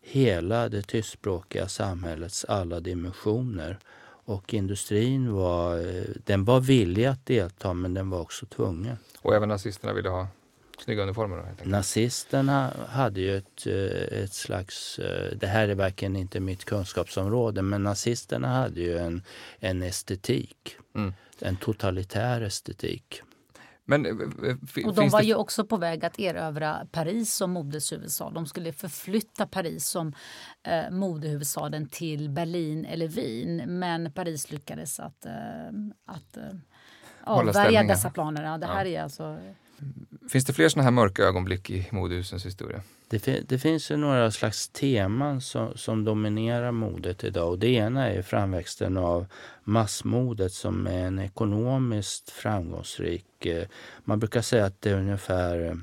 [0.00, 3.78] hela det tyskspråkiga samhällets alla dimensioner.
[4.28, 5.84] Och industrin var,
[6.24, 8.96] den var villig att delta men den var också tvungen.
[9.22, 10.28] Och även nazisterna ville ha
[10.78, 11.54] snygga uniformer?
[11.62, 16.64] Då, nazisterna hade ju ett, eh, ett slags, eh, det här är verkligen inte mitt
[16.64, 19.22] kunskapsområde, men nazisterna hade ju en,
[19.58, 20.76] en estetik.
[20.94, 21.12] Mm.
[21.40, 23.22] En totalitär estetik.
[23.90, 24.12] Men, eh,
[24.86, 25.26] och de var det...
[25.26, 28.30] ju också på väg att erövra Paris som modeshuvudstad.
[28.30, 30.12] De skulle förflytta Paris som
[30.62, 33.78] eh, modehuvudstaden till Berlin eller Wien.
[33.78, 35.32] Men Paris lyckades att, eh,
[36.06, 36.44] att eh,
[37.28, 38.44] avvärja dessa planer.
[38.44, 38.98] Ja, det här ja.
[38.98, 39.38] är alltså...
[40.28, 42.82] Finns det fler såna här mörka ögonblick i modehusens historia?
[43.08, 47.48] Det, det, finns ju några slags teman som, som, dominerar modet idag.
[47.48, 49.26] Och det ena är framväxten av
[49.64, 53.46] massmodet som är en ekonomiskt framgångsrik...
[53.46, 53.64] Eh,
[54.04, 55.78] man brukar säga att det är ungefär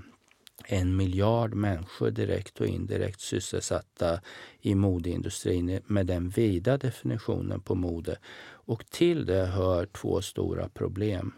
[0.67, 4.19] en miljard människor direkt och indirekt sysselsatta
[4.61, 8.17] i modeindustrin med den vida definitionen på mode.
[8.65, 11.33] Och till det hör två stora problem.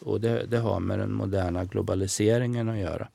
[0.00, 3.08] Och det, det har med den moderna globaliseringen att göra.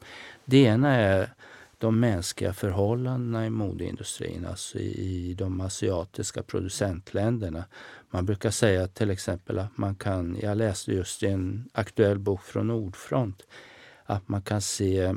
[0.45, 1.33] Det ena är
[1.77, 7.65] de mänskliga förhållandena i modeindustrin, alltså i de asiatiska producentländerna.
[8.09, 12.41] Man brukar säga till exempel att man kan, jag läste just i en aktuell bok
[12.43, 13.47] från Nordfront,
[14.05, 15.15] att man kan se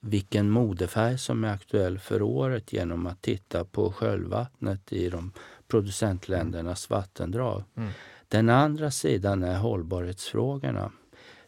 [0.00, 5.32] vilken modefärg som är aktuell för året genom att titta på sköljvattnet i de
[5.68, 7.64] producentländernas vattendrag.
[7.76, 7.90] Mm.
[8.28, 10.92] Den andra sidan är hållbarhetsfrågorna.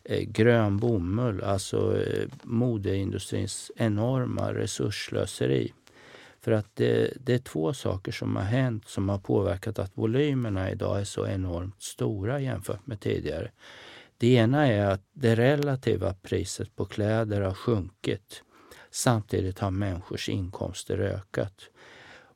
[0.04, 5.72] Eh, grön bomull, alltså eh, modeindustrins enorma resursslöseri.
[6.40, 10.70] För att det, det, är två saker som har hänt som har påverkat att volymerna
[10.70, 13.50] idag är så enormt stora jämfört med tidigare.
[14.18, 18.42] Det ena är att det relativa priset på kläder har sjunkit.
[18.90, 21.68] Samtidigt har människors inkomster ökat.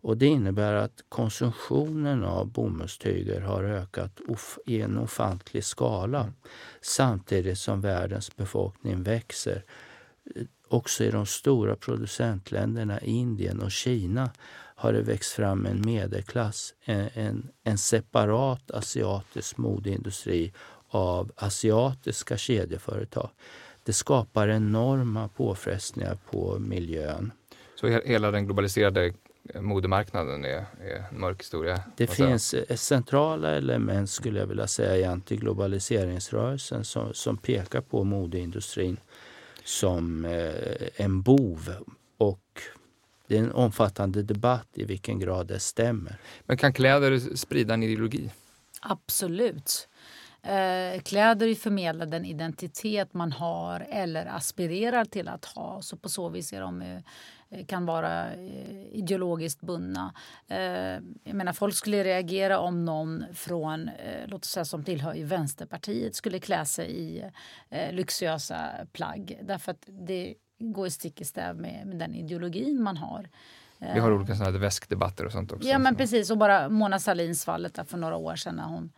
[0.03, 4.21] Och Det innebär att konsumtionen av bomullstyger har ökat
[4.67, 6.33] i en ofantlig skala
[6.81, 9.65] samtidigt som världens befolkning växer.
[10.35, 14.31] Eh, också i de stora producentländerna Indien och Kina
[14.75, 20.53] har det växt fram en medelklass, en, en, en separat asiatisk modeindustri
[20.89, 23.31] av asiatiska kedjeföretag.
[23.85, 27.33] Det skapar enorma påfrestningar på miljön.
[27.81, 29.13] Så hela den globaliserade
[29.55, 31.81] modemarknaden är, är en mörk historia?
[31.97, 32.77] Det finns säga.
[32.77, 38.97] centrala element skulle jag vilja säga i antiglobaliseringsrörelsen som, som pekar på modeindustrin
[39.65, 41.75] som eh, en bov.
[42.19, 42.63] Och
[43.27, 46.17] det är en omfattande debatt i vilken grad det stämmer.
[46.41, 48.31] Men kan kläder sprida en ideologi?
[48.81, 49.89] Absolut.
[50.43, 55.83] Eh, kläder förmedlar den identitet man har eller aspirerar till att ha.
[55.83, 57.01] Så på så vis är de, eh,
[57.67, 60.15] kan vara eh, ideologiskt bundna.
[60.49, 60.59] Eh,
[61.25, 66.15] jag menar, folk skulle reagera om någon från, eh, låt oss säga som tillhör Vänsterpartiet
[66.15, 67.25] skulle klä sig i
[67.71, 69.39] eh, lyxiösa plagg.
[69.43, 73.29] Därför att det går stick i stäv med, med den ideologin man har.
[73.95, 75.69] Vi har olika sådana väskdebatter och sånt också.
[75.69, 78.93] Ja men precis och bara Mona Salins fallet för några år sedan när hon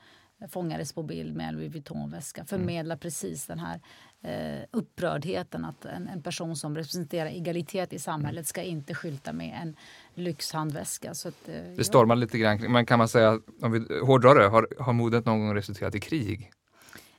[0.49, 2.99] fångades på bild med en Louis Vuitton-väska förmedlar mm.
[2.99, 3.80] precis den här
[4.22, 9.59] eh, upprördheten att en, en, person som representerar egalitet i samhället ska inte skylta med
[9.62, 9.76] en
[10.14, 11.14] lyxhandväska.
[11.14, 14.49] Så att, eh, det stormar lite grann, men kan man säga, om vi hårdrar det,
[14.49, 16.51] har, har modet någon gång resulterat i krig?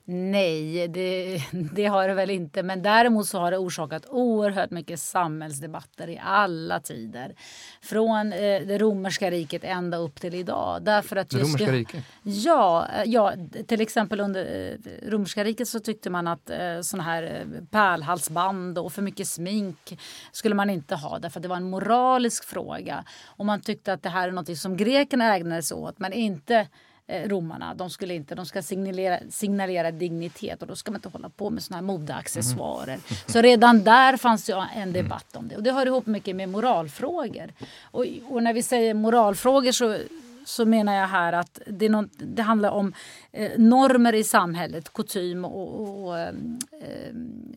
[0.06, 2.64] Nej, det, det, har det väl inte.
[2.64, 7.36] Men däremot så har det orsakat oerhört mycket samhällsdebatter i alla tider.
[7.82, 10.84] Från eh, det romerska riket ända upp till idag.
[10.84, 12.04] Därför att det romerska riket?
[12.24, 13.34] Ja, eh, ja,
[13.68, 18.78] till exempel under eh, romerska riket så tyckte man att eh, såna här eh, pärlhalsband
[18.78, 20.00] och för mycket smink
[20.32, 21.20] skulle man inte ha.
[21.20, 23.04] Därför att det var en moralisk fråga.
[23.26, 26.68] Och man tyckte att det här är något som grekerna ägnade sig åt men inte
[27.08, 27.74] romarna.
[27.74, 31.50] De, skulle inte, de ska signalera, signalera dignitet och då ska man inte hålla på
[31.50, 32.94] med såna här modeaccessoarer.
[32.94, 33.04] Mm.
[33.28, 34.94] Så redan där fanns det en mm.
[34.94, 35.56] debatt om det.
[35.56, 37.54] Och det hör ihop mycket med moralfrågor.
[37.82, 39.98] Och, och när vi säger moralfrågor så
[40.46, 42.94] så menar jag här att det, något, det handlar om
[43.32, 46.34] eh, normer i samhället, kutym och, och, eh,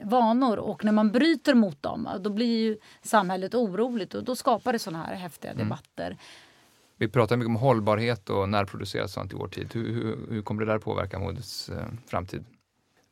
[0.02, 0.56] vanor.
[0.56, 4.78] Och när man bryter mot dem då blir ju samhället oroligt och då skapar det
[4.78, 5.68] såna här häftiga mm.
[6.98, 9.70] Vi pratar mycket om hållbarhet och närproducerat sånt i vår tid.
[9.74, 12.44] Hur, hur, hur kommer det där påverka modets eh, framtid?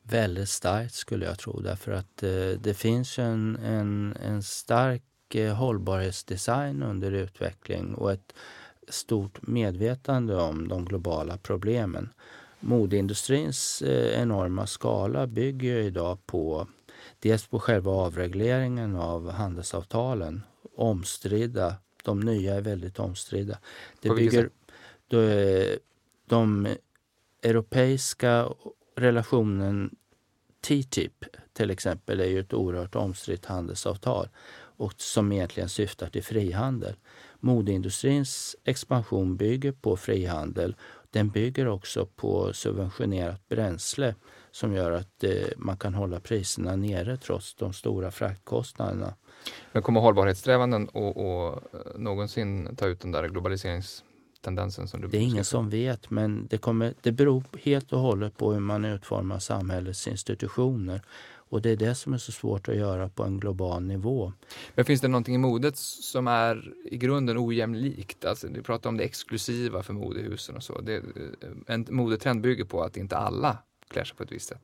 [0.03, 5.53] Väldigt starkt skulle jag tro därför att eh, det finns en, en, en stark eh,
[5.53, 8.33] hållbarhetsdesign under utveckling och ett
[8.87, 12.09] stort medvetande om de globala problemen.
[12.59, 16.67] Modeindustrins eh, enorma skala bygger idag på
[17.19, 20.43] dels på själva avregleringen av handelsavtalen,
[20.75, 21.75] omstridda
[22.05, 23.57] de nya är väldigt omstridda.
[24.01, 24.49] Det bygger,
[25.07, 25.77] de,
[26.25, 26.67] de
[27.41, 28.49] europeiska
[28.95, 29.95] relationen
[30.61, 34.29] TTIP till exempel är ju ett oerhört omstritt handelsavtal
[34.77, 36.95] och som egentligen syftar till frihandel.
[37.39, 40.75] Modeindustrins expansion bygger på frihandel.
[41.09, 44.15] Den bygger också på subventionerat bränsle
[44.51, 49.13] som gör att eh, man kan hålla priserna nere trots de stora fraktkostnaderna.
[49.71, 55.45] Men kommer hållbarhetssträvanden att någonsin ta ut den där globaliseringstendensen som du Det är ingen
[55.45, 60.07] som vet, men det, kommer, det beror helt och hållet på hur man utformar samhällets
[60.07, 61.01] institutioner.
[61.49, 64.33] Och det är det som är så svårt att göra på en global nivå.
[64.75, 68.25] Men finns det någonting i modet som är i grunden ojämlikt?
[68.25, 70.81] Alltså, du pratar om det exklusiva för modehusen och så.
[70.81, 71.03] Det,
[71.67, 74.61] en modetrend bygger på att inte alla klär sig på ett visst sätt.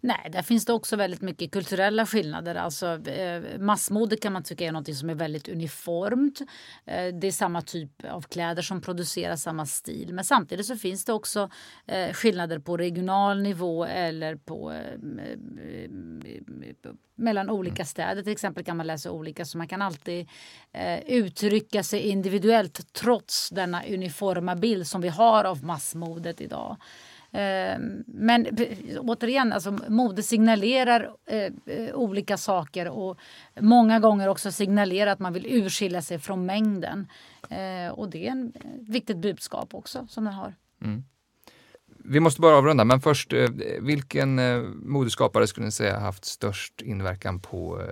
[0.00, 2.54] Nej, där finns det också väldigt mycket kulturella skillnader.
[2.54, 6.40] Alltså, eh, massmode kan man tycka är något som är väldigt uniformt.
[6.86, 10.14] Eh, det är samma typ av kläder som produceras, samma stil.
[10.14, 11.50] Men samtidigt så finns det också
[11.86, 15.90] eh, skillnader på regional nivå eller på eh, eh,
[17.14, 18.22] mellan olika städer.
[18.22, 20.28] Till exempel kan man läsa olika så man kan alltid
[20.72, 26.76] eh, uttrycka sig individuellt trots denna uniforma bild som vi har av massmodet idag.
[27.32, 28.46] Ehm, men
[28.98, 33.18] återigen, alltså, mode signalerar eh, eh, olika saker och
[33.60, 37.06] många gånger också signalerar att man vill urskilja sig från mängden.
[37.50, 40.54] Eh, och det är ett viktigt budskap också som den har.
[40.84, 41.04] Mm.
[42.04, 43.32] Vi måste bara avrunda, men först,
[43.80, 44.40] vilken
[44.88, 47.82] modeskapare skulle ni säga haft störst inverkan på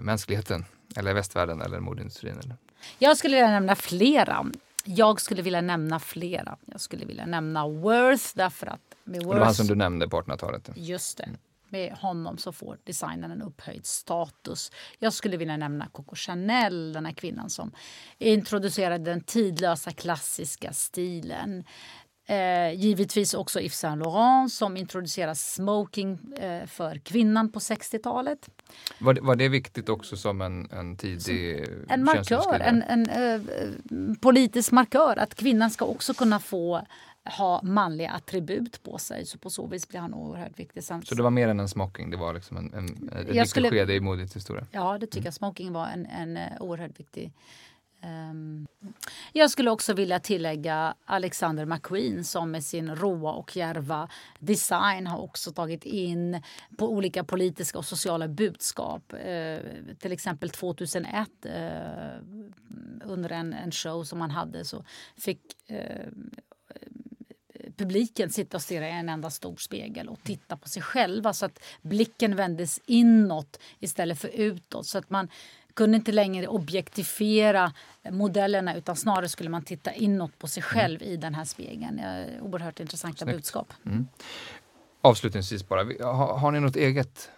[0.00, 0.64] mänskligheten?
[0.96, 2.38] Eller västvärlden eller modeindustrin?
[2.38, 2.56] Eller?
[2.98, 4.46] Jag skulle vilja nämna flera.
[4.84, 6.58] Jag skulle vilja nämna flera.
[6.66, 10.08] Jag skulle vilja nämna Worth därför att med Worth, det var han som du nämnde
[10.08, 10.70] på 1800-talet.
[10.74, 11.28] Just det.
[11.68, 14.72] Med honom så får designen en upphöjd status.
[14.98, 17.72] Jag skulle vilja nämna Coco Chanel, den här kvinnan som
[18.18, 21.64] introducerade den tidlösa klassiska stilen.
[22.26, 28.48] Eh, givetvis också Yves Saint Laurent som introducerade smoking eh, för kvinnan på 60-talet.
[28.98, 33.40] Var, var det viktigt också som en, en tidig En markör, en, en eh,
[34.20, 35.16] politisk markör.
[35.16, 36.86] Att kvinnan ska också kunna få
[37.24, 39.26] ha manliga attribut på sig.
[39.26, 40.84] Så på så vis blir han oerhört viktig.
[40.84, 42.10] Sen, så det var mer än en smoking?
[42.10, 44.66] Det var liksom en, en, ett viktigt skede i modets historia?
[44.70, 45.24] Ja, det tycker mm.
[45.24, 45.34] jag.
[45.34, 47.32] Smoking var en, en eh, oerhört viktig
[48.02, 48.66] Ehm,
[49.32, 55.18] jag skulle också vilja tillägga Alexander McQueen som med sin råa och järva design har
[55.18, 56.42] också tagit in
[56.78, 59.12] på olika politiska och sociala budskap.
[59.24, 62.52] Ehm, till exempel 2001 ehm,
[63.04, 64.84] under en, en, show som han hade så
[65.16, 65.40] fick
[67.76, 71.46] publiken sitta och stirra i en enda stor spegel och titta på sig själva så
[71.46, 74.86] att blicken vändes inåt istället för utåt.
[74.86, 75.28] Så att man
[75.74, 77.72] kunde inte längre objektifiera
[78.10, 81.14] modellerna utan snarare skulle man titta inåt på sig själv mm.
[81.14, 82.00] i den här spegeln.
[82.40, 83.36] Oerhört intressanta Snyggt.
[83.36, 83.72] budskap.
[83.86, 84.06] Mm.
[85.00, 87.30] Avslutningsvis bara, har, har ni något eget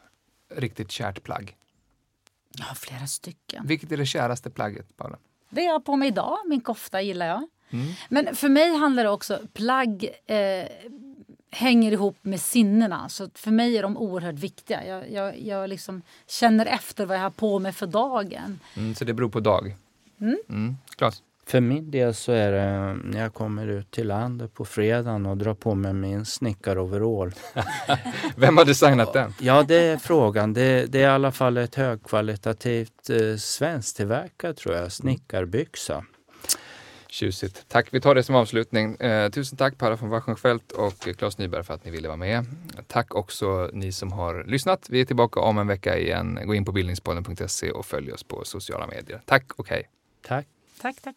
[0.57, 1.57] riktigt kärt plagg?
[2.59, 3.67] Jag har flera stycken.
[3.67, 5.19] Vilket är det käraste plagget, Paula?
[5.51, 6.39] Det jag har på mig idag.
[6.47, 7.49] Min kofta gillar jag.
[7.71, 7.93] Mm.
[8.09, 9.41] Men för mig handlar det också...
[9.53, 10.67] Plagg eh,
[11.55, 13.09] hänger ihop med sinnena.
[13.09, 14.87] Så för mig är de oerhört viktiga.
[14.87, 18.61] Jag, jag, jag liksom känner efter vad jag har på mig för dagen.
[18.77, 19.77] Mm, så det beror på dag?
[20.21, 20.39] Mm.
[20.49, 20.77] Mm.
[20.97, 21.23] Klas?
[21.47, 25.37] För min del så är det när jag kommer ut till landet på fredagen och
[25.37, 27.33] drar på mig min snickaroverall.
[28.37, 29.35] Vem har designat den?
[29.41, 30.53] Ja, det är frågan.
[30.53, 36.05] Det, det är i alla fall ett högkvalitativt eh, svensktillverkat tror jag, snickarbyxa.
[37.15, 37.69] Tjusigt.
[37.69, 38.95] Tack, vi tar det som avslutning.
[38.95, 42.47] Eh, tusen tack Paula von Wachenfeldt och Claes Nyberg för att ni ville vara med.
[42.87, 44.87] Tack också ni som har lyssnat.
[44.91, 46.39] Vi är tillbaka om en vecka igen.
[46.45, 49.21] Gå in på bildningspodden.se och följ oss på sociala medier.
[49.25, 49.89] Tack och hej.
[50.23, 50.47] Tack.
[50.81, 51.17] Tack, tack.